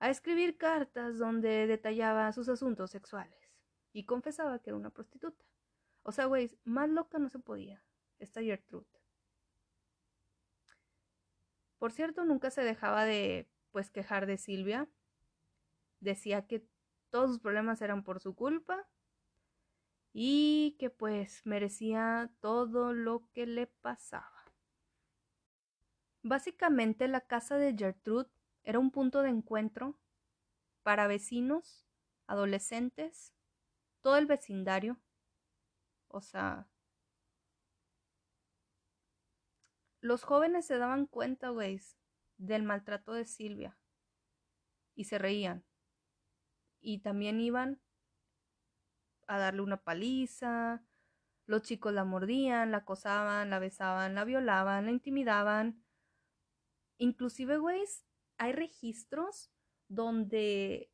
[0.00, 3.47] a escribir cartas donde detallaba sus asuntos sexuales
[3.92, 5.44] y confesaba que era una prostituta.
[6.02, 7.82] O sea, güey, más loca no se podía,
[8.18, 8.86] esta Gertrude.
[11.78, 14.88] Por cierto, nunca se dejaba de, pues, quejar de Silvia.
[16.00, 16.66] Decía que
[17.10, 18.88] todos sus problemas eran por su culpa
[20.12, 24.44] y que pues merecía todo lo que le pasaba.
[26.22, 28.28] Básicamente la casa de Gertrude
[28.64, 29.98] era un punto de encuentro
[30.82, 31.86] para vecinos,
[32.26, 33.32] adolescentes,
[34.08, 34.98] todo el vecindario.
[36.08, 36.66] O sea,
[40.00, 41.78] los jóvenes se daban cuenta, güey,
[42.38, 43.78] del maltrato de Silvia
[44.94, 45.62] y se reían.
[46.80, 47.82] Y también iban
[49.26, 50.82] a darle una paliza.
[51.44, 55.84] Los chicos la mordían, la acosaban, la besaban, la violaban, la intimidaban.
[56.96, 57.84] Inclusive, güey,
[58.38, 59.50] hay registros
[59.86, 60.90] donde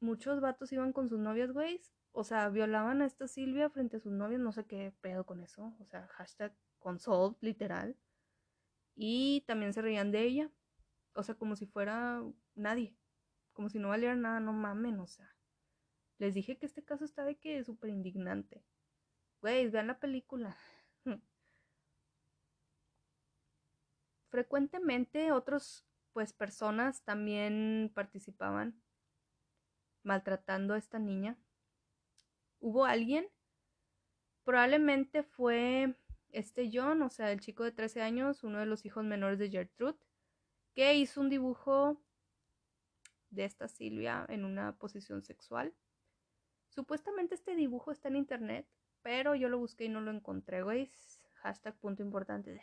[0.00, 1.80] muchos vatos iban con sus novias, güey.
[2.18, 5.40] O sea, violaban a esta Silvia frente a sus novias, no sé qué pedo con
[5.40, 5.72] eso.
[5.78, 7.96] O sea, hashtag consult, literal.
[8.96, 10.50] y también se reían de ella.
[11.14, 12.20] O sea, como si fuera
[12.56, 12.96] nadie.
[13.52, 15.32] Como si no valiera nada, no mamen, o sea.
[16.18, 18.64] Les dije que este caso está de que súper indignante.
[19.40, 20.56] Güey, vean la película.
[24.30, 28.82] Frecuentemente otros, pues, personas también participaban
[30.02, 31.38] maltratando a esta niña.
[32.60, 33.28] Hubo alguien,
[34.44, 35.94] probablemente fue
[36.30, 39.50] este John, o sea, el chico de 13 años, uno de los hijos menores de
[39.50, 39.98] Gertrude,
[40.74, 42.00] que hizo un dibujo
[43.30, 45.74] de esta Silvia en una posición sexual.
[46.68, 48.66] Supuestamente este dibujo está en internet,
[49.02, 50.90] pero yo lo busqué y no lo encontré, güey.
[51.42, 52.60] Hashtag punto importante.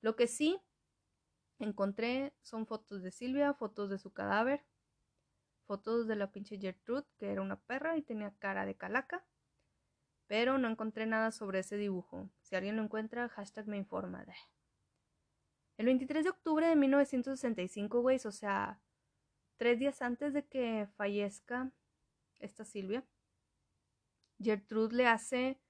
[0.00, 0.60] Lo que sí
[1.58, 4.64] encontré son fotos de Silvia, fotos de su cadáver,
[5.68, 9.24] fotos de la pinche Gertrude, que era una perra y tenía cara de calaca.
[10.26, 12.30] Pero no encontré nada sobre ese dibujo.
[12.40, 14.24] Si alguien lo encuentra, hashtag me informa.
[15.76, 18.80] El 23 de octubre de 1965, güey, o sea,
[19.58, 21.70] tres días antes de que fallezca
[22.40, 23.06] esta Silvia,
[24.40, 25.60] Gertrude le hace,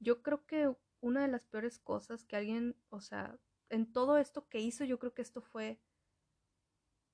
[0.00, 4.48] yo creo que una de las peores cosas que alguien, o sea, en todo esto
[4.48, 5.78] que hizo, yo creo que esto fue,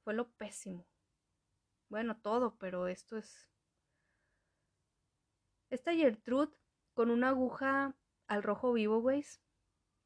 [0.02, 0.86] fue lo pésimo.
[1.92, 3.50] Bueno, todo, pero esto es...
[5.68, 6.56] Esta Gertrude,
[6.94, 7.94] con una aguja
[8.28, 9.22] al rojo vivo, güey,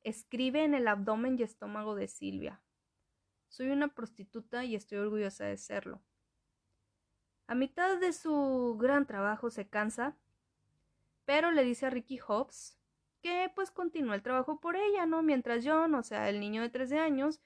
[0.03, 2.61] escribe en el abdomen y estómago de Silvia.
[3.47, 6.03] Soy una prostituta y estoy orgullosa de serlo.
[7.47, 10.17] A mitad de su gran trabajo se cansa,
[11.25, 12.77] pero le dice a Ricky Hobbs
[13.23, 15.23] que pues continúa el trabajo por ella, ¿no?
[15.23, 17.41] Mientras John, o sea, el niño de 13 años,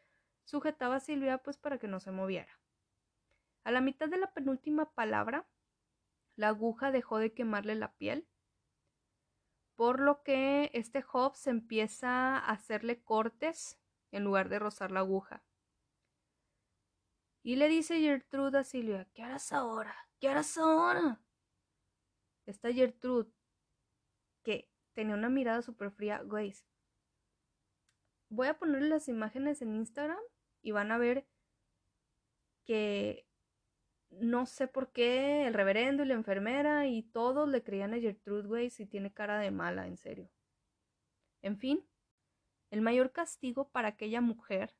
[0.44, 2.59] sujetaba a Silvia pues para que no se moviera.
[3.70, 5.48] A la mitad de la penúltima palabra,
[6.34, 8.26] la aguja dejó de quemarle la piel,
[9.76, 13.78] por lo que este Hobbs empieza a hacerle cortes
[14.10, 15.44] en lugar de rozar la aguja.
[17.44, 19.94] Y le dice Gertrude a Silvia, ¿qué harás ahora?
[20.18, 21.20] ¿Qué harás ahora?
[22.46, 23.30] Esta Gertrude,
[24.42, 26.56] que tenía una mirada súper fría, güey.
[28.30, 30.18] Voy a poner las imágenes en Instagram
[30.60, 31.24] y van a ver
[32.64, 33.29] que
[34.10, 38.48] no sé por qué el reverendo y la enfermera y todos le creían a Gertrude,
[38.48, 40.30] güey, si tiene cara de mala, en serio.
[41.42, 41.86] En fin,
[42.70, 44.76] el mayor castigo para aquella mujer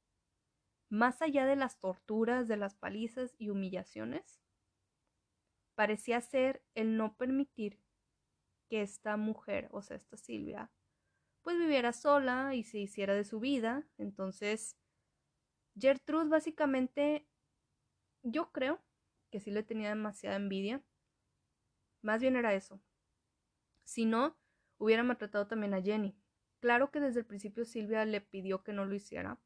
[0.91, 4.43] más allá de las torturas, de las palizas y humillaciones,
[5.77, 7.81] parecía ser el no permitir
[8.69, 10.71] que esta mujer, o sea, esta Silvia,
[11.43, 13.87] pues viviera sola y se hiciera de su vida.
[13.99, 14.77] Entonces,
[15.79, 17.27] Gertrude básicamente,
[18.23, 18.81] yo creo
[19.31, 20.83] que sí le tenía demasiada envidia.
[22.03, 22.81] Más bien era eso.
[23.85, 24.39] Si no,
[24.79, 26.17] hubiera maltratado también a Jenny.
[26.61, 29.39] Claro que desde el principio Silvia le pidió que no lo hiciera,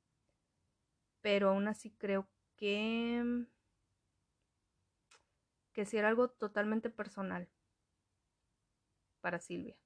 [1.20, 3.46] pero aún así creo que
[5.72, 7.48] que si era algo totalmente personal
[9.20, 9.76] para Silvia.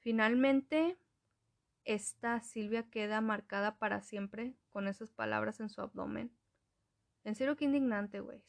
[0.00, 0.98] Finalmente,
[1.84, 6.32] esta Silvia queda marcada para siempre con esas palabras en su abdomen.
[7.24, 8.42] En serio, qué indignante, güey.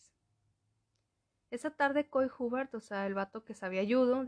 [1.51, 4.25] Esa tarde, Coy Hubert, o sea, el vato que sabía ayudo,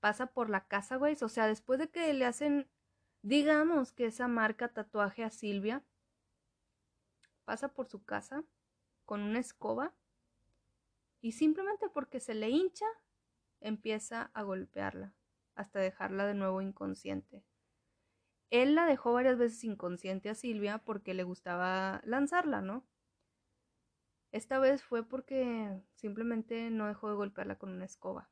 [0.00, 1.16] pasa por la casa, güey.
[1.20, 2.68] O sea, después de que le hacen
[3.22, 5.82] Digamos que esa marca tatuaje a Silvia
[7.44, 8.44] pasa por su casa
[9.06, 9.92] con una escoba
[11.20, 12.86] y simplemente porque se le hincha
[13.60, 15.12] empieza a golpearla
[15.56, 17.42] hasta dejarla de nuevo inconsciente.
[18.50, 22.86] Él la dejó varias veces inconsciente a Silvia porque le gustaba lanzarla, ¿no?
[24.32, 28.30] Esta vez fue porque simplemente no dejó de golpearla con una escoba.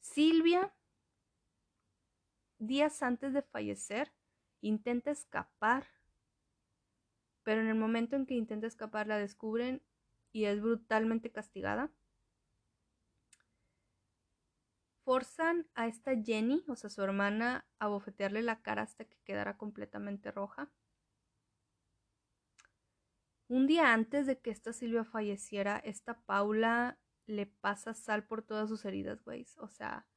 [0.00, 0.72] Silvia
[2.58, 4.12] días antes de fallecer,
[4.60, 5.86] intenta escapar,
[7.42, 9.82] pero en el momento en que intenta escapar la descubren
[10.32, 11.90] y es brutalmente castigada.
[15.06, 19.56] Forzan a esta Jenny, o sea, su hermana, a bofetearle la cara hasta que quedara
[19.56, 20.72] completamente roja.
[23.46, 28.68] Un día antes de que esta Silvia falleciera, esta Paula le pasa sal por todas
[28.68, 29.46] sus heridas, güey.
[29.58, 30.08] O sea,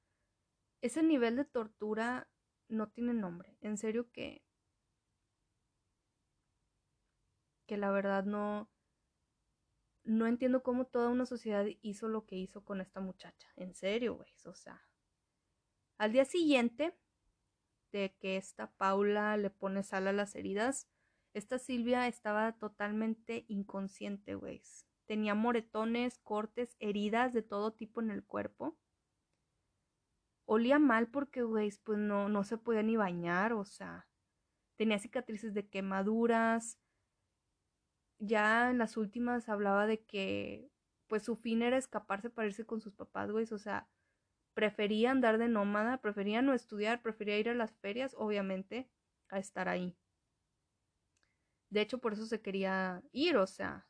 [0.82, 2.28] ese nivel de tortura
[2.68, 3.60] no tiene nombre.
[3.62, 4.44] En serio que...
[7.68, 8.72] que la verdad no...
[10.04, 13.48] No entiendo cómo toda una sociedad hizo lo que hizo con esta muchacha.
[13.56, 14.34] En serio, güey.
[14.46, 14.89] O sea...
[16.00, 16.98] Al día siguiente
[17.92, 20.90] de que esta Paula le pone sal a las heridas,
[21.36, 24.64] esta Silvia estaba totalmente inconsciente, güey.
[25.06, 28.80] Tenía moretones, cortes, heridas de todo tipo en el cuerpo
[30.50, 34.08] olía mal porque, güey, pues no, no se podía ni bañar, o sea,
[34.78, 36.80] tenía cicatrices de quemaduras.
[38.18, 40.72] Ya en las últimas hablaba de que,
[41.08, 43.88] pues su fin era escaparse para irse con sus papás, güey, o sea,
[44.54, 48.90] prefería andar de nómada, prefería no estudiar, prefería ir a las ferias, obviamente,
[49.30, 49.96] a estar ahí.
[51.70, 53.88] De hecho, por eso se quería ir, o sea.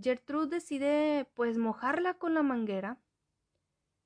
[0.00, 2.98] Gertrude decide, pues, mojarla con la manguera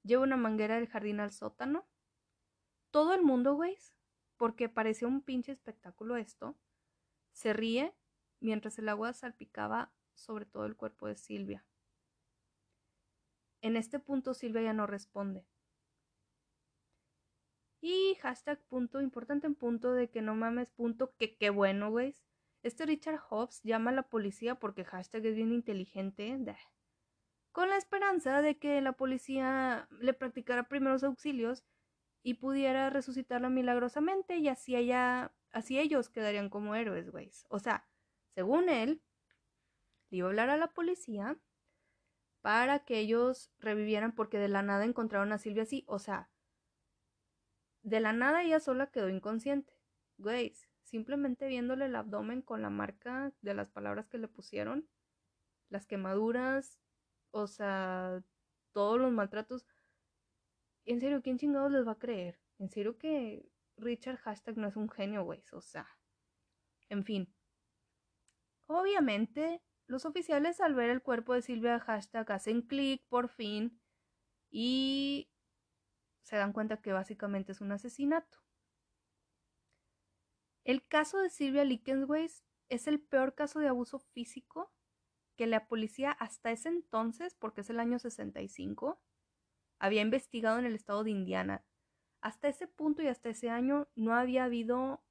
[0.04, 1.86] lleva una manguera del jardín al sótano.
[2.90, 3.76] Todo el mundo, güey,
[4.36, 6.58] porque parecía un pinche espectáculo esto,
[7.32, 7.94] se ríe
[8.40, 11.64] mientras el agua salpicaba sobre todo el cuerpo de Silvia.
[13.62, 15.46] En este punto Silvia ya no responde.
[17.80, 22.14] Y hashtag punto importante en punto de que no mames punto que qué bueno, güey.
[22.62, 26.38] Este Richard Hobbs llama a la policía porque hashtag es bien inteligente
[27.52, 31.64] con la esperanza de que la policía le practicara primeros auxilios
[32.22, 37.30] y pudiera resucitarla milagrosamente y así ella, así ellos quedarían como héroes, güey.
[37.48, 37.86] O sea,
[38.34, 39.02] según él,
[40.10, 41.36] le iba a hablar a la policía
[42.42, 46.28] para que ellos revivieran porque de la nada encontraron a Silvia así, o sea,
[47.82, 49.72] de la nada ella sola quedó inconsciente.
[50.18, 54.88] Güey, simplemente viéndole el abdomen con la marca de las palabras que le pusieron,
[55.68, 56.78] las quemaduras,
[57.30, 58.22] o sea,
[58.72, 59.66] todos los maltratos.
[60.84, 62.40] En serio, ¿quién chingados les va a creer?
[62.58, 65.44] En serio que Richard hashtag no es un genio, güey.
[65.52, 65.88] O sea,
[66.88, 67.32] en fin.
[68.66, 73.80] Obviamente, los oficiales al ver el cuerpo de Silvia hashtag hacen clic por fin
[74.50, 75.30] y
[76.22, 78.38] se dan cuenta que básicamente es un asesinato.
[80.64, 84.72] El caso de Silvia Lickensways es el peor caso de abuso físico
[85.36, 89.00] que la policía hasta ese entonces, porque es el año 65,
[89.78, 91.64] había investigado en el estado de Indiana.
[92.20, 95.02] Hasta ese punto y hasta ese año no había habido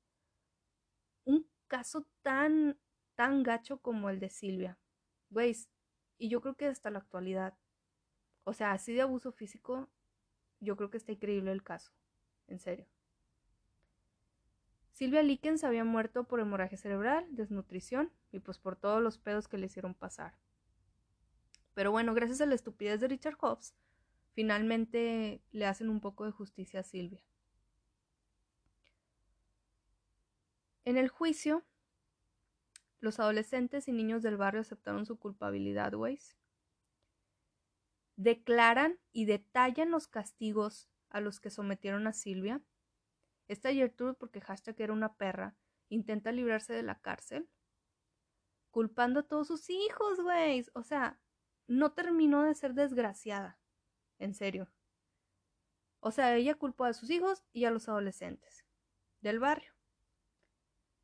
[1.26, 2.80] un caso tan,
[3.22, 4.80] tan gacho como el de Silvia.
[5.30, 5.56] Güey,
[6.18, 7.54] y yo creo que hasta la actualidad.
[8.46, 9.92] O sea, así de abuso físico,
[10.60, 11.92] yo creo que está increíble el caso.
[12.48, 12.88] En serio.
[14.90, 19.60] Silvia Likens había muerto por hemorragia cerebral, desnutrición y pues por todos los pedos que
[19.60, 20.34] le hicieron pasar.
[21.76, 23.76] Pero bueno, gracias a la estupidez de Richard Hobbs,
[24.34, 27.24] finalmente le hacen un poco de justicia a Silvia.
[30.86, 31.64] En el juicio,
[33.02, 36.38] los adolescentes y niños del barrio aceptaron su culpabilidad, Weiss.
[38.16, 42.62] Declaran y detallan los castigos a los que sometieron a Silvia
[43.52, 45.58] esta Gertrude, porque hashtag era una perra,
[45.90, 47.50] intenta librarse de la cárcel,
[48.70, 50.66] culpando a todos sus hijos, güey.
[50.74, 51.20] O sea,
[51.68, 53.60] no terminó de ser desgraciada.
[54.20, 54.72] En serio.
[56.00, 58.66] O sea, ella culpó a sus hijos y a los adolescentes
[59.20, 59.74] del barrio.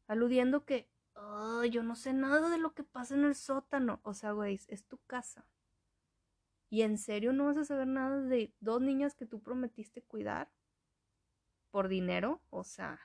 [0.08, 4.00] Aludiendo que, oh, yo no sé nada de lo que pasa en el sótano.
[4.04, 5.48] O sea, güey, es tu casa.
[6.70, 10.50] ¿Y en serio no vas a saber nada de dos niñas que tú prometiste cuidar?
[11.78, 13.00] por dinero, o sea...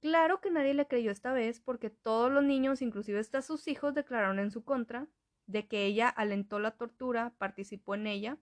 [0.00, 3.94] Claro que nadie le creyó esta vez porque todos los niños, inclusive hasta sus hijos,
[3.94, 5.06] declararon en su contra
[5.46, 8.38] de que ella alentó la tortura, participó en ella.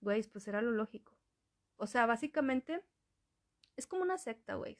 [0.00, 1.16] Güey, pues era lo lógico.
[1.76, 2.82] O sea, básicamente
[3.76, 4.78] es como una secta, güey.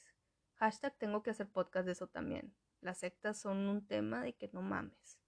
[0.56, 2.54] Hashtag tengo que hacer podcast de eso también.
[2.80, 5.18] Las sectas son un tema de que no mames.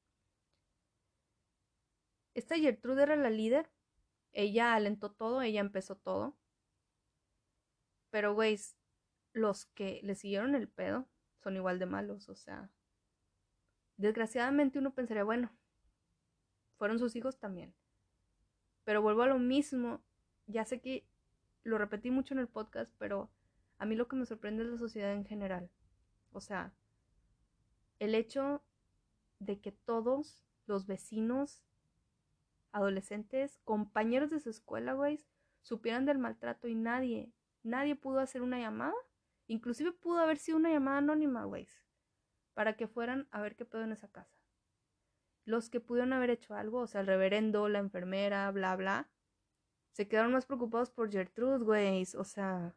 [2.34, 3.70] Esta Gertrude era la líder
[4.36, 6.36] ella alentó todo, ella empezó todo.
[8.10, 8.58] Pero, güey,
[9.32, 11.08] los que le siguieron el pedo
[11.42, 12.70] son igual de malos, o sea.
[13.96, 15.50] Desgraciadamente uno pensaría, bueno,
[16.76, 17.74] fueron sus hijos también.
[18.84, 20.04] Pero vuelvo a lo mismo.
[20.46, 21.08] Ya sé que
[21.64, 23.30] lo repetí mucho en el podcast, pero
[23.78, 25.70] a mí lo que me sorprende es la sociedad en general.
[26.32, 26.72] O sea,
[27.98, 28.62] el hecho
[29.38, 31.62] de que todos los vecinos
[32.72, 35.24] adolescentes, compañeros de su escuela, güey,
[35.62, 38.94] supieran del maltrato y nadie, nadie pudo hacer una llamada.
[39.48, 41.68] Inclusive pudo haber sido una llamada anónima, güey,
[42.54, 44.36] para que fueran a ver qué pedo en esa casa.
[45.44, 49.08] Los que pudieron haber hecho algo, o sea, el reverendo, la enfermera, bla, bla,
[49.92, 52.74] se quedaron más preocupados por Gertrude, güey, o sea...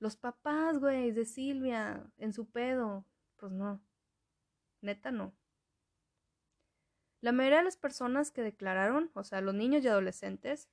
[0.00, 3.04] Los papás, güey, de Silvia, en su pedo,
[3.36, 3.80] pues no.
[4.80, 5.34] Neta no.
[7.20, 10.68] La mayoría de las personas que declararon, o sea, los niños y adolescentes,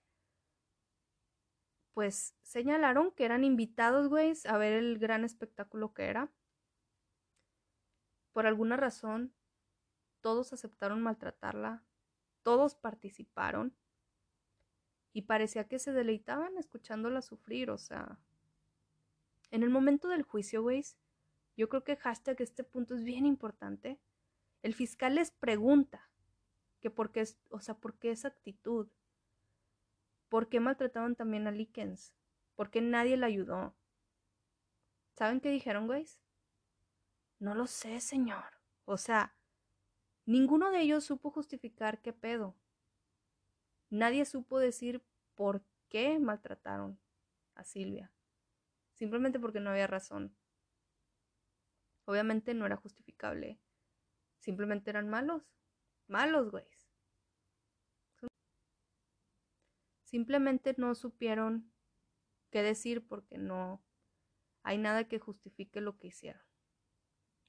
[1.94, 6.32] pues señalaron que eran invitados, güey, a ver el gran espectáculo que era.
[8.34, 9.34] Por alguna razón,
[10.22, 11.84] todos aceptaron maltratarla
[12.46, 13.76] todos participaron
[15.14, 18.20] y parecía que se deleitaban escuchándola sufrir, o sea,
[19.52, 20.84] en el momento del juicio, güey,
[21.58, 24.00] yo creo que hashtag este punto es bien importante.
[24.62, 26.10] El fiscal les pregunta
[26.82, 28.88] que por qué es, o sea, por qué esa actitud.
[30.30, 32.14] ¿Por qué maltrataban también a Likens?
[32.56, 33.76] ¿Por qué nadie le ayudó?
[35.14, 36.06] ¿Saben qué dijeron, güey?
[37.40, 38.46] No lo sé, señor.
[38.86, 39.36] O sea,
[40.26, 42.56] ninguno de ellos supo justificar qué pedo.
[43.90, 45.02] Nadie supo decir
[45.36, 47.00] por qué maltrataron
[47.56, 48.12] a Silvia.
[48.96, 50.36] Simplemente porque no había razón.
[52.06, 53.60] Obviamente no era justificable.
[54.40, 55.44] Simplemente eran malos.
[56.08, 56.66] Malos, güey.
[60.04, 61.74] Simplemente no supieron
[62.52, 63.84] qué decir porque no
[64.64, 66.42] hay nada que justifique lo que hicieron.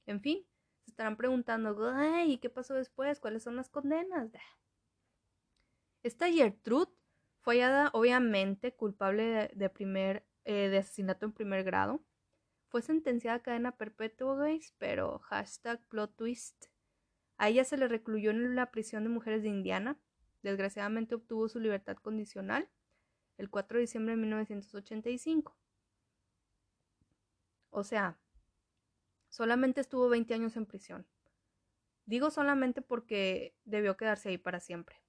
[0.06, 0.44] En fin,
[0.84, 1.76] se estarán preguntando,
[2.24, 3.20] ¿y qué pasó después?
[3.20, 4.30] ¿Cuáles son las condenas?
[6.02, 6.92] Esta Gertrude
[7.40, 12.04] fue hallada obviamente culpable de, primer, eh, de asesinato en primer grado.
[12.68, 16.66] Fue sentenciada a cadena perpetua, pero hashtag plot twist.
[17.36, 19.98] A ella se le recluyó en la prisión de mujeres de Indiana.
[20.42, 22.70] Desgraciadamente obtuvo su libertad condicional
[23.38, 25.58] el 4 de diciembre de 1985.
[27.70, 28.18] O sea,
[29.28, 31.06] solamente estuvo 20 años en prisión.
[32.04, 35.05] Digo solamente porque debió quedarse ahí para siempre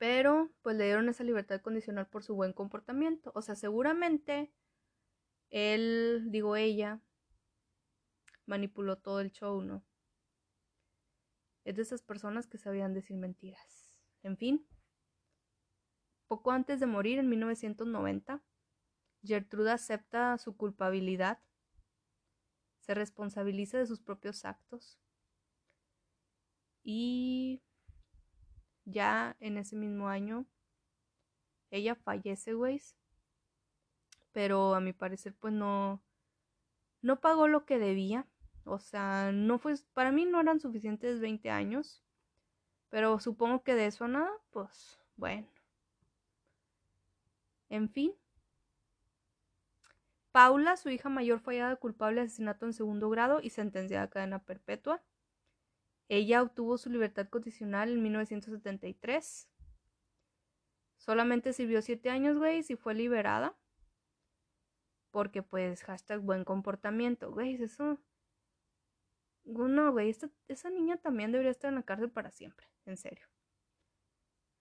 [0.00, 3.32] pero pues le dieron esa libertad condicional por su buen comportamiento.
[3.34, 4.50] O sea, seguramente
[5.50, 7.02] él, digo ella,
[8.46, 9.84] manipuló todo el show, ¿no?
[11.64, 13.94] Es de esas personas que sabían decir mentiras.
[14.22, 14.66] En fin,
[16.28, 18.42] poco antes de morir, en 1990,
[19.22, 21.42] Gertruda acepta su culpabilidad,
[22.78, 24.98] se responsabiliza de sus propios actos
[26.82, 27.62] y
[28.90, 30.46] ya en ese mismo año
[31.70, 32.80] ella fallece, güey.
[34.32, 36.02] Pero a mi parecer, pues no.
[37.02, 38.26] No pagó lo que debía.
[38.64, 39.74] O sea, no fue.
[39.94, 42.02] Para mí no eran suficientes 20 años.
[42.90, 45.48] Pero supongo que de eso nada, pues bueno.
[47.68, 48.12] En fin.
[50.32, 54.10] Paula, su hija mayor, fue hallada culpable de asesinato en segundo grado y sentenciada a
[54.10, 55.02] cadena perpetua.
[56.10, 59.48] Ella obtuvo su libertad condicional en 1973.
[60.96, 63.56] Solamente sirvió siete años, güey, y fue liberada.
[65.12, 68.00] Porque, pues, hashtag buen comportamiento, güey, eso...
[69.44, 70.12] No, güey,
[70.48, 73.28] esa niña también debería estar en la cárcel para siempre, en serio.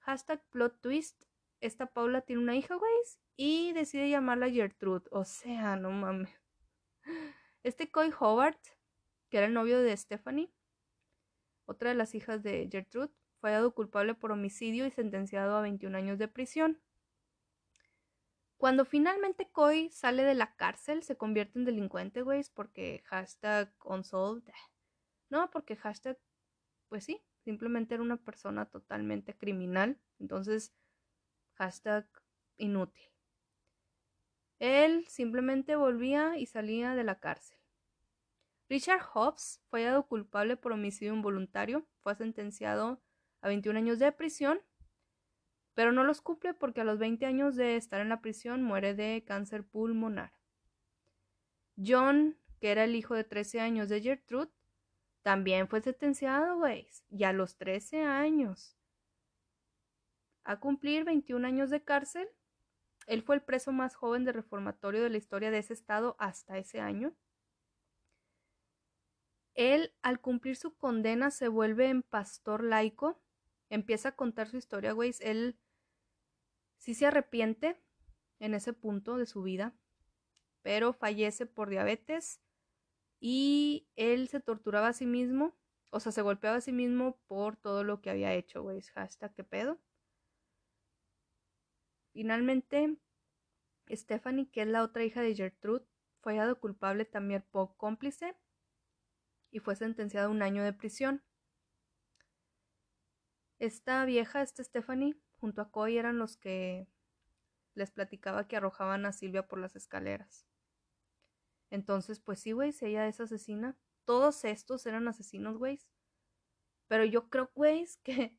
[0.02, 1.26] Hashtag plot twist.
[1.62, 2.92] Esta Paula tiene una hija, güey,
[3.36, 5.10] y decide llamarla Gertrude.
[5.10, 6.30] O sea, no mames.
[7.64, 8.60] Este Coy Howard,
[9.30, 10.54] que era el novio de Stephanie,
[11.70, 15.96] otra de las hijas de Gertrude, fue hallado culpable por homicidio y sentenciado a 21
[15.96, 16.82] años de prisión.
[18.58, 24.52] Cuando finalmente Coy sale de la cárcel, se convierte en delincuente, güey, porque hashtag unsolved.
[25.30, 26.18] No, porque hashtag,
[26.90, 29.98] pues sí, simplemente era una persona totalmente criminal.
[30.20, 30.74] Entonces,
[31.54, 32.08] hashtag
[32.58, 33.06] inútil.
[34.58, 37.59] Él simplemente volvía y salía de la cárcel.
[38.70, 43.02] Richard Hobbs fue hallado culpable por homicidio involuntario, fue sentenciado
[43.42, 44.62] a 21 años de prisión,
[45.74, 48.94] pero no los cumple porque a los 20 años de estar en la prisión muere
[48.94, 50.34] de cáncer pulmonar.
[51.84, 54.52] John, que era el hijo de 13 años de Gertrude,
[55.24, 58.78] también fue sentenciado, güey, y a los 13 años.
[60.44, 62.28] A cumplir 21 años de cárcel,
[63.08, 66.58] él fue el preso más joven de reformatorio de la historia de ese estado hasta
[66.58, 67.16] ese año.
[69.60, 73.22] Él, al cumplir su condena, se vuelve en pastor laico,
[73.70, 75.14] empieza a contar su historia, güey.
[75.20, 75.60] Él
[76.78, 77.78] sí se arrepiente
[78.40, 79.76] en ese punto de su vida,
[80.62, 82.40] pero fallece por diabetes
[83.20, 85.58] y él se torturaba a sí mismo,
[85.90, 88.80] o sea, se golpeaba a sí mismo por todo lo que había hecho, güey.
[88.82, 89.78] Hashtag, ¿qué pedo?
[92.14, 92.96] Finalmente,
[93.90, 95.86] Stephanie, que es la otra hija de Gertrude,
[96.22, 98.38] fue hallado culpable también por cómplice
[99.52, 101.24] y fue sentenciada a un año de prisión.
[103.60, 106.88] Esta vieja, esta Stephanie, junto a Coy eran los que
[107.74, 110.46] les platicaba que arrojaban a Silvia por las escaleras.
[111.70, 113.78] Entonces, pues sí, güey, si ella es asesina.
[114.06, 115.80] Todos estos eran asesinos, güey.
[116.88, 118.38] Pero yo creo, güey, que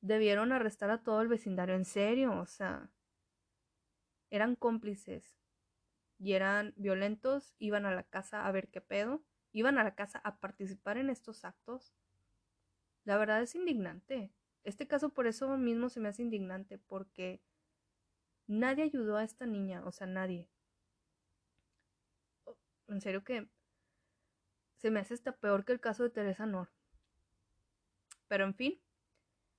[0.00, 2.38] debieron arrestar a todo el vecindario en serio.
[2.38, 2.90] O sea,
[4.30, 5.36] eran cómplices
[6.18, 10.20] y eran violentos, iban a la casa a ver qué pedo iban a la casa
[10.24, 11.94] a participar en estos actos,
[13.04, 14.30] La verdad es indignante.
[14.62, 17.40] Este caso por eso mismo se me hace indignante, porque
[18.46, 20.48] nadie ayudó a esta niña, o sea, nadie.
[22.88, 23.48] En serio que
[24.76, 26.70] se me hace hasta peor que el caso de Teresa Nor.
[28.28, 28.80] Pero en fin,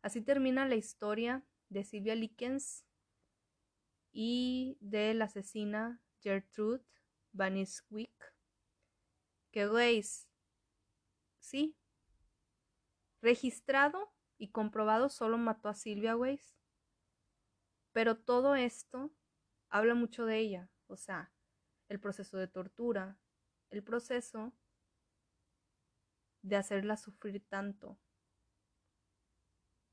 [0.01, 2.85] así termina la historia de Silvia Likens
[4.11, 6.83] y de la asesina Gertrude
[7.33, 8.33] Vaniswick.
[9.51, 10.29] Que veis,
[11.39, 11.75] sí,
[13.21, 16.57] registrado y comprobado solo mató a Silvia Weiss.
[17.91, 19.11] Pero todo esto
[19.69, 21.31] habla mucho de ella, o sea,
[21.89, 23.17] el proceso de tortura,
[23.69, 24.53] el proceso
[26.41, 27.99] de hacerla sufrir tanto.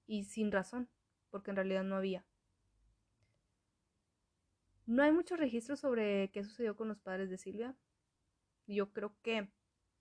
[0.07, 0.89] Y sin razón,
[1.31, 2.25] porque en realidad no había.
[4.87, 7.77] No hay muchos registros sobre qué sucedió con los padres de Silvia.
[8.69, 9.51] Yo creo que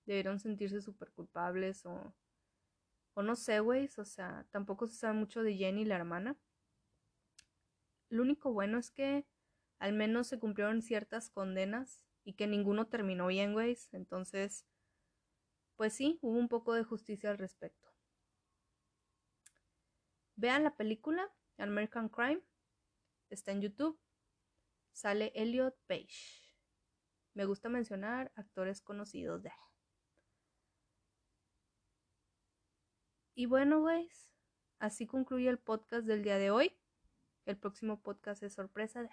[0.06, 2.14] debieron sentirse súper culpables o
[3.18, 6.38] o no sé, güey, o sea, tampoco se sabe mucho de Jenny, la hermana.
[8.10, 9.26] Lo único bueno es que
[9.80, 13.76] al menos se cumplieron ciertas condenas y que ninguno terminó bien, güey.
[13.92, 14.68] Entonces,
[15.78, 17.90] pues sí, hubo un poco de justicia al respecto.
[20.36, 22.44] Vean la película American Crime.
[23.32, 24.00] Está en YouTube.
[24.94, 26.47] Sale Elliot Page.
[27.38, 29.52] Me gusta mencionar actores conocidos de
[33.36, 34.32] Y bueno, guys,
[34.80, 36.76] así concluye el podcast del día de hoy.
[37.46, 39.08] El próximo podcast es sorpresa.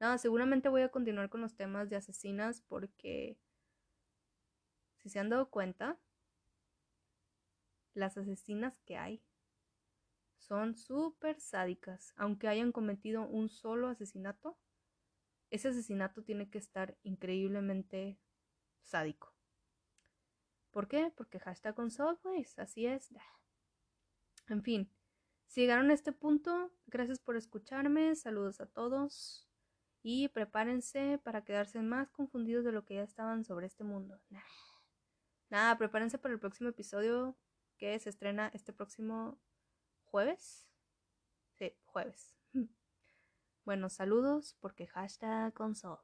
[0.00, 3.38] Nada, seguramente voy a continuar con los temas de asesinas porque,
[4.96, 5.96] si se han dado cuenta,
[7.94, 9.22] las asesinas que hay
[10.38, 12.14] son súper sádicas.
[12.16, 14.58] Aunque hayan cometido un solo asesinato,
[15.50, 18.18] ese asesinato tiene que estar increíblemente
[18.82, 19.34] sádico.
[20.70, 21.12] ¿Por qué?
[21.16, 21.90] Porque hashtag con
[22.22, 22.58] guys.
[22.58, 23.10] Así es.
[24.48, 24.90] En fin,
[25.46, 29.48] si llegaron a este punto, gracias por escucharme, saludos a todos
[30.02, 34.20] y prepárense para quedarse más confundidos de lo que ya estaban sobre este mundo.
[35.50, 37.36] Nada, prepárense para el próximo episodio
[37.78, 39.40] que se estrena este próximo
[40.04, 40.68] jueves.
[41.58, 42.39] Sí, jueves.
[43.64, 46.00] Bueno, saludos porque hashtag console.